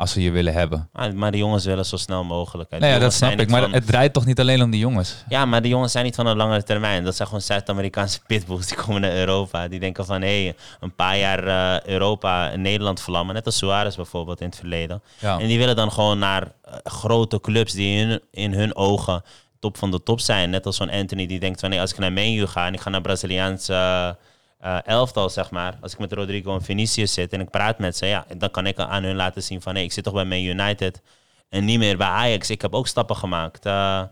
[0.00, 0.88] Als ze je willen hebben.
[0.92, 2.70] Ah, maar de jongens willen zo snel mogelijk.
[2.70, 3.50] De Nou ja, dat snap ik.
[3.50, 5.24] Maar van- het draait toch niet alleen om die jongens?
[5.28, 7.04] Ja, maar de jongens zijn niet van een langere termijn.
[7.04, 8.66] Dat zijn gewoon Zuid-Amerikaanse pitbulls.
[8.66, 9.68] Die komen naar Europa.
[9.68, 13.34] Die denken van, hé, hey, een paar jaar eh, Europa en Nederland vlammen.
[13.34, 15.02] Net als Suarez bijvoorbeeld in het verleden.
[15.18, 15.38] Ja.
[15.38, 19.22] En die willen dan gewoon naar eh, grote clubs die in, hun- in hun ogen
[19.58, 20.50] top van de top zijn.
[20.50, 22.80] Net als zo'n Anthony die denkt van, nee, als ik naar Menu ga en ik
[22.80, 24.16] ga naar Braziliaanse
[24.60, 25.78] eh, elftal, zeg maar.
[25.80, 28.66] Als ik met Rodrigo en Vinicius zit en ik praat met ze, ja, dan kan
[28.66, 31.02] ik aan hun laten zien van, hé, ik zit toch bij Man United
[31.48, 32.50] en niet meer bij Ajax.
[32.50, 33.66] Ik heb ook stappen gemaakt.
[33.66, 34.02] Eh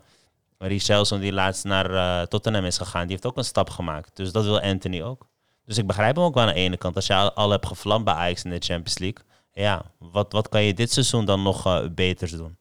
[0.58, 4.16] Richelson die laatst naar eh, Tottenham is gegaan, die heeft ook een stap gemaakt.
[4.16, 5.26] Dus dat wil Anthony ook.
[5.64, 6.96] Dus ik begrijp hem ook wel aan de ene kant.
[6.96, 10.48] Als je al, al hebt gevlamd bij Ajax in de Champions League, ja, wat, wat
[10.48, 12.56] kan je dit seizoen dan nog eh, beters doen?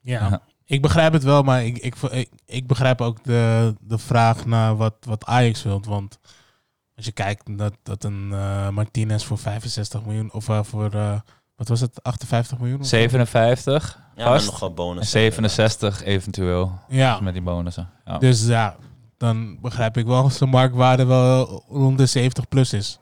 [0.00, 0.42] Ja, Ja.
[0.64, 4.76] ik begrijp het wel, maar ik, ik, ik, ik begrijp ook de, de vraag naar
[4.76, 5.86] wat, wat Ajax wilt.
[5.86, 6.18] Want
[6.98, 11.20] als je kijkt dat, dat een eh, Martinez voor 65 miljoen, of eh, voor, eh,
[11.56, 12.80] wat was het, 58 miljoen?
[12.80, 12.96] of zo?
[12.96, 14.46] 57 Ja, maar vast.
[14.50, 15.10] nog wel En bonus.
[15.10, 16.78] 67 eventueel.
[16.88, 17.90] Ja, Met die bonussen.
[18.04, 18.18] Ja.
[18.18, 18.76] dus ja,
[19.16, 22.98] dan begrijp ik wel dat zijn marktwaarde wel rond de 70 plus is.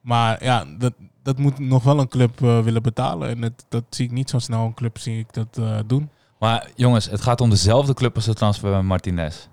[0.00, 3.28] Maar ja, dat, dat moet nog wel een club willen betalen.
[3.28, 6.10] En dat, dat zie ik niet zo snel een club zie ik dat eh, doen.
[6.38, 9.46] Maar jongens, het gaat om dezelfde club als de transfer van Martinez.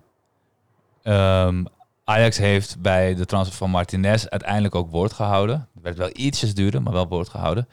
[1.04, 1.64] Ehm,
[2.04, 5.70] Ajax heeft bij de transfer van Martinez uiteindelijk ook woord gehouden.
[5.74, 7.68] Het werd wel ietsjes duurder, maar wel woord gehouden.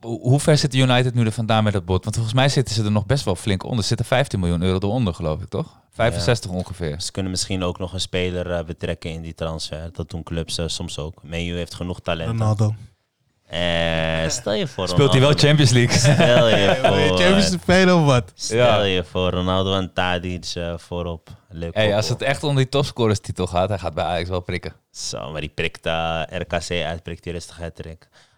[0.00, 2.04] Hoe ver zit United nu er vandaan met het bod?
[2.04, 3.78] Want volgens mij zitten ze er nog best wel flink onder.
[3.78, 5.80] Er zitten 15 miljoen euro eronder, geloof ik, toch?
[5.90, 7.00] 65 ongeveer.
[7.00, 9.92] Ze kunnen misschien ook nog een speler eh, betrekken in die transfer.
[9.92, 11.22] Dat doen clubs eh, soms ook.
[11.22, 12.30] Menu heeft genoeg talent.
[12.30, 12.74] Ronaldo.
[13.46, 15.46] Eh, stel je voor Speelt hij wel Ronaldo.
[15.46, 15.98] Champions League?
[16.14, 18.32] Stel je Wil je voor, Champions League spelen of wat?
[18.34, 18.82] stel Ja.
[18.82, 21.28] je voor Ronaldo en Tadic eh, voorop.
[21.48, 24.40] Leuk Hey, als het echt om die topscorers titel gaat, hij gaat bij Ajax wel
[24.40, 24.72] prikken.
[24.90, 27.80] Zo, maar die prikt eh, RKC uit, prikt die rustig hat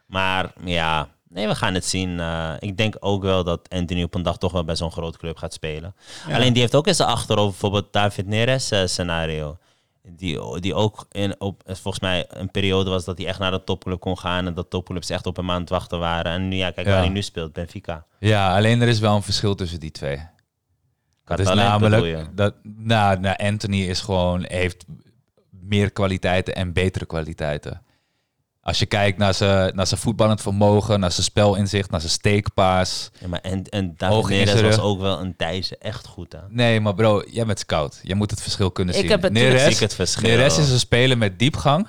[0.07, 2.21] Maar ja, nee, we gaan het zien.
[2.21, 5.19] Eh, ik denk ook wel dat Anthony op een dag toch wel bij zo'n grote
[5.19, 5.95] club gaat spelen.
[6.33, 9.59] Alleen die heeft ook in zijn achterhoofd bijvoorbeeld David Neres scenario.
[10.11, 13.51] Die, die ook in, op, eh, volgens mij een periode was dat hij echt naar
[13.51, 14.47] de topclub kon gaan.
[14.47, 16.33] En dat topclubs echt op hem aan het wachten waren.
[16.33, 16.93] En nu, ja, kijk Ja.
[16.93, 18.07] waar hij nu speelt, Benfica.
[18.19, 20.21] Ja, alleen er is wel een verschil tussen die twee.
[21.25, 24.85] Dat is namelijk dat nou, nou, Anthony is gewoon heeft
[25.51, 27.83] meer kwaliteiten en betere kwaliteiten.
[28.69, 33.11] Als je kijkt naar zijn, naar zijn voetballend vermogen, naar zijn spelinzicht, naar zijn steekpaas.
[33.21, 36.47] Ja, maar en, en David Neres was ook wel een tijdje echt goed aan.
[36.51, 38.01] Nee, maar bro, jij bent scout.
[38.03, 39.11] Jij moet het verschil kunnen Ik zien.
[39.11, 39.37] heb het-
[39.81, 40.29] ik verschil.
[40.29, 41.89] Neres is een speler met diepgang.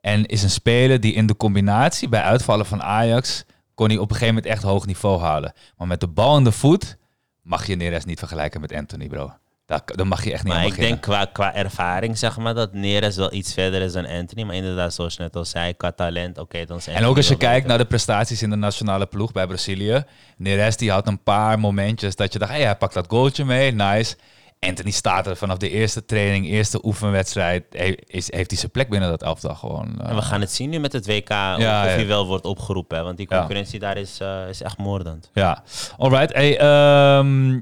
[0.00, 3.44] En is een speler die in de combinatie bij uitvallen van Ajax...
[3.74, 5.52] kon hij op een gegeven moment echt hoog niveau halen.
[5.76, 6.96] Maar met de bal in de voet
[7.42, 9.32] mag je Neres niet vergelijken met Anthony, bro.
[9.68, 10.90] Daar mag je echt niet Maar ik beginnen.
[10.90, 14.42] denk qua, qua ervaring, zeg maar, dat Neres wel iets verder is dan Anthony.
[14.42, 17.28] Maar inderdaad, zoals je net al zei, qua talent, oké, dan is En ook als
[17.28, 17.68] je kijkt beter.
[17.68, 20.04] naar de prestaties in de nationale ploeg bij Brazilië.
[20.36, 23.72] Neres die had een paar momentjes dat je dacht, hey, hij pakt dat goaltje mee,
[23.72, 24.16] nice.
[24.60, 27.64] Anthony staat er vanaf de eerste training, eerste oefenwedstrijd.
[27.70, 30.00] he- is, heeft hij zijn plek binnen dat elftal gewoon.
[30.00, 31.82] eh, En we gaan het zien nu met het WK, of, Ja, of ja.
[31.84, 32.96] hij wel wordt opgeroepen.
[32.98, 33.38] Hè, want die Ja.
[33.38, 35.30] concurrentie daar is, eh, is echt moordend.
[35.32, 35.62] Ja,
[35.98, 36.32] alright.
[36.34, 37.60] Hey, ehm,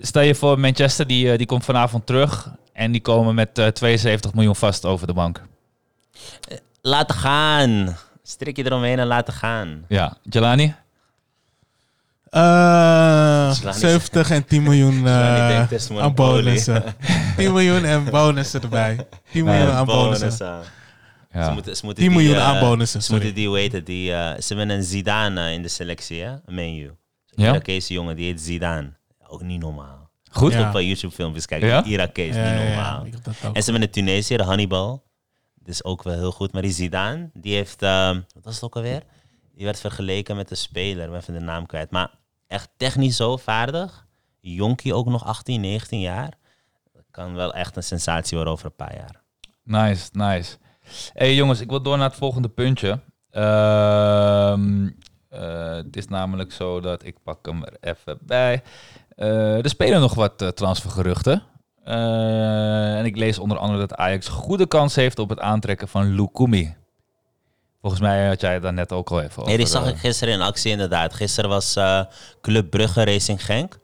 [0.00, 2.50] stel je voor, Manchester die, eh, die komt vanavond terug.
[2.72, 5.42] En die komen met eh, 72 miljoen vast over de bank.
[6.82, 7.96] Laten gaan.
[8.22, 9.84] Strik je eromheen en laten gaan.
[9.88, 10.74] Ja, Jelani?
[12.30, 12.40] Eh,
[13.52, 15.66] Slaan niet- 70 en 10 miljoen eh,
[15.98, 16.82] aan bonussen.
[17.36, 19.06] 10 miljoen en bonussen erbij.
[19.32, 20.62] 10 miljoen aan bonussen.
[21.32, 21.44] Ja.
[21.44, 24.12] Ze moeten, ze moeten 10 die, miljoen eh, aan bonussen, Ze moeten die, het, die,
[24.12, 26.30] eh, ze hebben een Zidane eh, in de selectie, hè?
[26.30, 26.84] Een menu.
[26.84, 27.50] Een Ja?
[27.50, 28.92] Irakese jongen, die heet Zidane.
[29.26, 30.10] Ook niet normaal.
[30.30, 30.52] Goed?
[30.52, 30.68] Ja.
[30.68, 31.68] op YouTube filmpjes kijken.
[31.68, 31.82] Ja?
[31.82, 33.04] Die Irakees, Ja, niet ja, ja, normaal.
[33.52, 35.02] En ze hebben een Tunesiër, Hannibal.
[35.54, 36.52] Dat is ook wel heel goed.
[36.52, 37.80] Maar die Zidane, die heeft...
[37.80, 39.02] wat was het ook alweer?
[39.58, 41.10] Die werd vergeleken met een speler.
[41.10, 41.90] Ben even de naam kwijt.
[41.90, 42.10] Maar
[42.46, 44.06] echt technisch zo vaardig.
[44.40, 46.32] Jonkie ook nog 18, 19 jaar.
[47.10, 49.22] Kan wel echt een sensatie worden over een paar jaar.
[49.62, 50.56] Nice, nice.
[51.12, 53.00] hey, jongens, ik wil door naar het volgende puntje.
[53.30, 54.90] Ehm,
[55.28, 58.62] eh, het is namelijk zo dat ik pak hem er even bij.
[59.08, 61.42] Eh, er spelen nog wat eh, transfergeruchten.
[61.84, 66.76] En ik lees onder andere dat Ajax goede kans heeft op het aantrekken van Lukumi.
[67.88, 69.46] Volgens mij had jij het daar net ook al even over.
[69.46, 71.14] Nee, die zag eh, ik gisteren in actie inderdaad.
[71.14, 72.00] Gisteren was eh,
[72.40, 73.78] Club Brugge Racing Genk.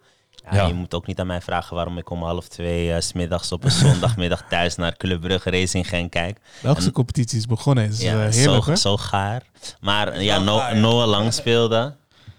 [0.50, 0.66] Ja, Ja.
[0.66, 3.52] Je moet ook niet aan mij vragen waarom ik om half twee eh, 's smiddags
[3.52, 6.38] op een zondagmiddag thuis naar Club Brugge Racing Genk kijk.
[6.62, 7.88] Belgische En- competitie is begonnen.
[7.88, 8.76] is Ja, eh, heerlijk, zo, hè?
[8.76, 9.42] zo gaar.
[9.80, 11.94] Maar ja, No- Noah Lang speelde.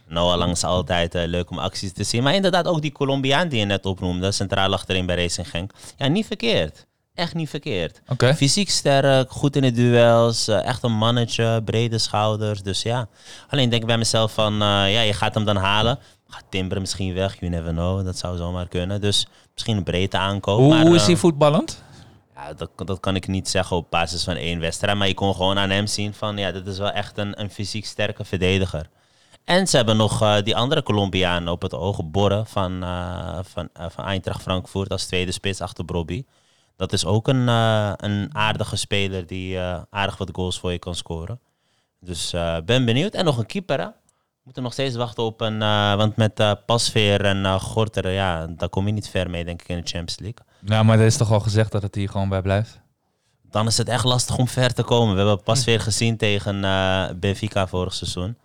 [0.07, 2.24] Noah Lang is altijd eh, leuk om acties te zien.
[2.24, 5.72] Maar inderdaad ook die Colombiaan die je net opnoemde, centraal achterin bij Racing Genk.
[5.97, 6.86] Ja, niet verkeerd.
[7.16, 8.01] Echt niet verkeerd.
[8.36, 12.61] Fysiek sterk, goed in de duels, eh, echt een mannetje, brede schouders.
[12.61, 13.07] Dus ja,
[13.49, 15.99] alleen denk ik bij mezelf van, eh, ja, je gaat hem dan halen.
[16.28, 18.05] Gaat Timber misschien weg, you never know.
[18.05, 19.01] Dat zou zomaar kunnen.
[19.01, 20.59] Dus misschien een breedte aankoop.
[20.59, 21.84] Hoe, maar, hoe is eh, hij voetballend?
[22.36, 24.97] ja, dat, dat kan ik niet zeggen op basis van één wedstrijd.
[24.97, 27.49] Maar je kon gewoon aan hem zien van, ja, dit is wel echt een, een
[27.49, 28.89] fysiek sterke verdediger.
[29.43, 32.80] En ze hebben nog die andere Colombiaan op het oog, Borre van,
[33.43, 36.26] van, van Eintracht Frankfurt als tweede spits achter Brobby.
[36.76, 40.80] Dat is ook een, eh, een aardige speler die eh, aardig wat goals voor je
[40.80, 41.40] kan scoren.
[42.00, 43.14] Dus eh, ben benieuwd.
[43.14, 43.86] En nog een keeper, hè?
[43.86, 45.62] We moeten nog steeds wachten op een...
[45.62, 49.62] eh, want met eh, Pasveer en Gorter, ja, daar kom je niet ver mee, denk
[49.62, 50.46] ik, in de Champions League.
[50.60, 52.84] Nou, maar er is toch al gezegd dat het hier gewoon bij blijft?
[53.50, 55.14] dan is het echt lastig om ver te komen.
[55.16, 58.38] We hebben pas weer gezien tegen eh, Benfica vorig seizoen.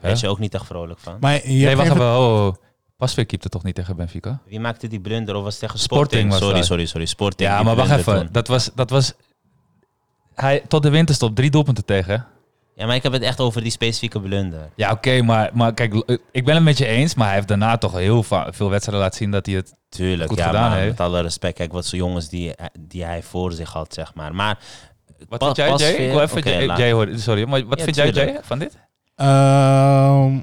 [0.00, 1.16] Daar is je ook niet echt vrolijk van.
[1.20, 2.02] Maar je Nee, hebt wacht even.
[2.02, 2.54] Oh, oh.
[2.96, 4.40] Pasveer keepte toch niet tegen Benfica?
[4.46, 5.34] Wie maakte die blunder?
[5.36, 6.28] Of was het tegen Sporting Sporting?
[6.30, 7.06] was sorry, sorry, sorry.
[7.06, 7.48] Sporting.
[7.50, 8.14] Ja, maar wacht even.
[8.18, 8.28] toen.
[8.32, 9.12] Dat was, dat was...
[10.34, 12.26] Hij, tot de winterstop drie doelpunten tegen.
[12.74, 14.70] Ja, maar ik heb het echt over die specifieke blunder.
[14.74, 15.94] Ja, oké, maar, maar kijk,
[16.32, 17.14] ik ben het met je eens.
[17.14, 19.74] Maar hij heeft daarna toch heel veel wedstrijden laten zien dat hij het...
[19.88, 20.86] Tuurlijk, Goed ja, gedaan, maar hè?
[20.86, 21.56] met alle respect.
[21.56, 24.34] Kijk, wat voor jongens die, die hij voor zich had, zeg maar.
[24.34, 24.58] Maar
[25.28, 26.04] Wat Pa- vind jij, Jay?
[26.06, 27.20] Ik wil even Jay, laat- Jay horen.
[27.20, 28.10] Sorry, maar wat Ja, vind jij.
[28.10, 28.76] Jay, van dit?
[29.14, 30.40] Ehm,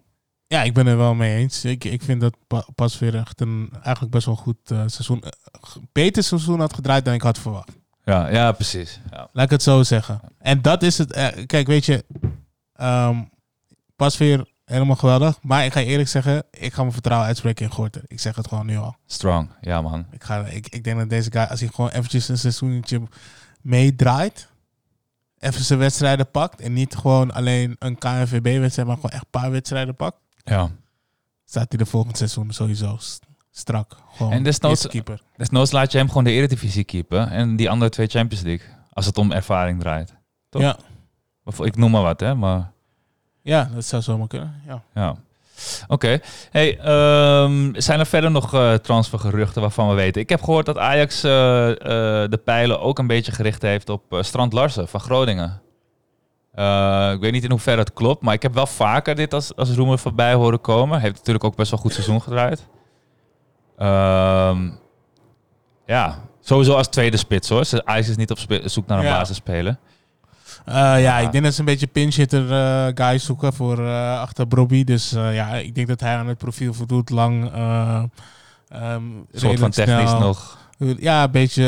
[0.53, 1.65] ja, ik ben er wel mee eens.
[1.65, 5.21] Ik, ik vind dat Pa- pas weer echt een eigenlijk best wel goed eh, seizoen.
[5.21, 5.29] eh,
[5.91, 7.71] beter seizoen had gedraaid dan ik had verwacht.
[8.03, 8.99] Ja, ja precies.
[9.11, 9.29] Ja.
[9.33, 10.19] Laat ik het zo zeggen.
[10.39, 11.11] En dat is het.
[11.11, 12.05] eh, kijk, weet je,
[12.73, 13.21] ehm,
[13.95, 15.39] pas weer helemaal geweldig.
[15.41, 18.03] Maar ik ga je eerlijk zeggen, ik ga mijn vertrouwen uitspreken in Gorter.
[18.07, 18.95] Ik zeg het gewoon nu al.
[19.05, 20.05] Strong, ja man.
[20.11, 23.01] Ik, ga, ik, ik denk dat deze guy, als hij gewoon eventjes een seizoentje
[23.61, 24.47] meedraait,
[25.39, 29.51] even zijn wedstrijden pakt en niet gewoon alleen een KNVB-wedstrijd, maar gewoon echt een paar
[29.51, 30.69] wedstrijden pakt, Ja.
[31.45, 32.97] staat hij de volgend seizoen sowieso
[33.51, 33.97] strak.
[34.15, 35.21] Gewoon En desnoods- keeper.
[35.37, 37.29] Desnoods laat je hem gewoon de Eredivisie keepen.
[37.29, 38.67] En die andere twee Champions League.
[38.93, 40.13] Als het om ervaring draait.
[40.49, 40.61] Toch?
[40.61, 40.77] Ja,
[41.63, 42.35] Ik noem maar wat, hè.
[42.35, 42.71] Maar
[43.41, 44.61] ja, dat zou zomaar kunnen.
[44.67, 44.83] Ja.
[44.93, 45.15] ja.
[45.87, 46.19] Oké.
[46.51, 50.21] Hey, ehm, zijn er verder nog eh, transfergeruchten waarvan we weten?
[50.21, 51.77] Ik heb gehoord dat Ajax eh, eh,
[52.31, 55.61] de pijlen ook een beetje gericht heeft op Strand Larsen van Groningen.
[56.53, 59.55] Eh, ik weet niet in hoeverre het klopt, maar ik heb wel vaker dit als,
[59.55, 60.99] als roemer voorbij horen komen.
[60.99, 62.65] Heeft natuurlijk ook best wel goed seizoen gedraaid.
[63.77, 64.69] Ehm,
[65.85, 67.65] ja, sowieso als tweede spits hoor.
[67.83, 69.17] Ajax is niet op zoek naar een Ja.
[69.17, 69.77] basisspeler.
[70.65, 74.47] Eh, ja, ik denk dat ze een beetje pinch hitter eh, guys zoeken voor achter
[74.47, 74.83] Brobby.
[74.83, 77.09] Dus ja, ik denk dat hij aan het profiel voldoet.
[77.09, 80.19] Lang, Een soort van technisch snel.
[80.19, 80.57] nog.
[80.97, 81.63] Ja, een beetje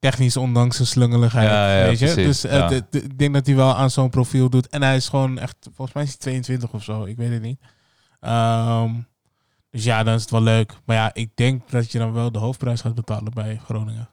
[0.00, 1.48] technisch, ondanks zijn slungeligheid.
[1.50, 2.04] Ja, ja, weet je?
[2.04, 2.70] precies, Dus eh, ja.
[2.90, 4.68] ik denk dat hij wel aan zo'n profiel doet.
[4.68, 7.04] En hij is gewoon echt, volgens mij is hij 22 of zo.
[7.04, 7.60] Ik weet het niet.
[8.20, 8.90] Ehm,
[9.70, 10.72] dus ja, dan is het wel leuk.
[10.84, 14.08] Maar ja, ik denk dat je dan wel de hoofdprijs gaat betalen bij Groningen.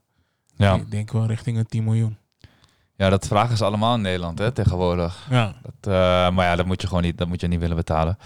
[0.56, 0.76] Ja.
[0.76, 2.18] Ik denk wel richting een 10 miljoen.
[2.96, 5.28] ja, dat vragen ze allemaal in Nederland hè, tegenwoordig.
[5.30, 5.56] Ja.
[5.62, 8.18] Dat, eh, maar ja, dat moet je gewoon niet, dat moet je niet willen betalen.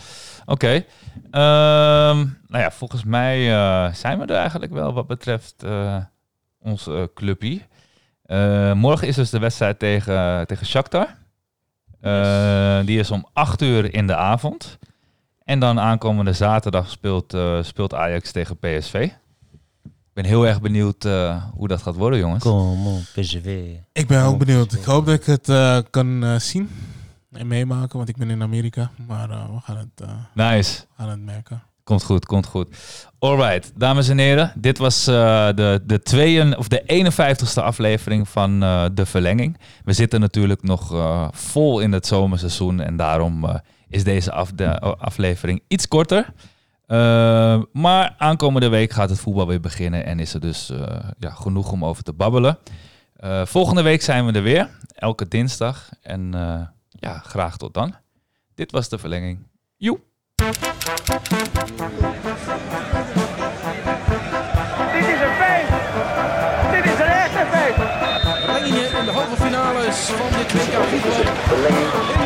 [0.46, 0.86] Oké.
[1.32, 5.64] Ehm, nou ja, volgens mij eh, zijn we er eigenlijk wel wat betreft
[6.62, 7.62] ons clubje.
[8.26, 11.18] Eh, morgen is dus de wedstrijd tegen, tegen Shakhtar.
[12.02, 14.78] Eh, Die is om 8 uur in de avond.
[15.44, 19.10] En dan aankomende zaterdag speelt, eh, speelt Ajax tegen PSV.
[19.84, 22.44] Ik ben heel erg benieuwd eh, hoe dat gaat worden, jongens.
[22.44, 23.70] Kom op, PSV.
[23.92, 24.74] Ik ben ook benieuwd.
[24.74, 26.70] Ik hoop dat ik het eh, kan eh, zien
[27.32, 28.92] en meemaken, want ik ben in Amerika.
[29.08, 30.86] Maar eh, we gaan het, Nice.
[30.98, 31.64] gaan het merken.
[31.84, 32.68] Komt goed, komt goed.
[33.20, 34.54] Alright, dames en heren.
[34.56, 39.58] Dit was eh, de, de, tweeën, of de 51ste aflevering van eh, De Verlenging.
[39.84, 42.80] We zitten natuurlijk nog eh, vol in het zomerseizoen.
[42.80, 46.34] En daarom is deze af, de, aflevering iets korter.
[47.72, 50.06] Maar aankomende week gaat het voetbal weer beginnen.
[50.06, 50.72] En is er dus
[51.20, 52.58] ja, genoeg om over te babbelen.
[53.44, 54.70] Volgende week zijn we er weer.
[54.96, 55.90] Elke dinsdag.
[56.02, 56.32] En
[56.90, 57.96] ja, graag tot dan.
[58.56, 59.48] Dit was De Verlenging.
[59.78, 60.00] Joe.
[60.42, 60.58] Dit is
[65.22, 65.68] een feit.
[66.72, 67.76] Dit is een echte feit.
[68.46, 72.21] Verlengingen in de halve finales van dit WK voetbal.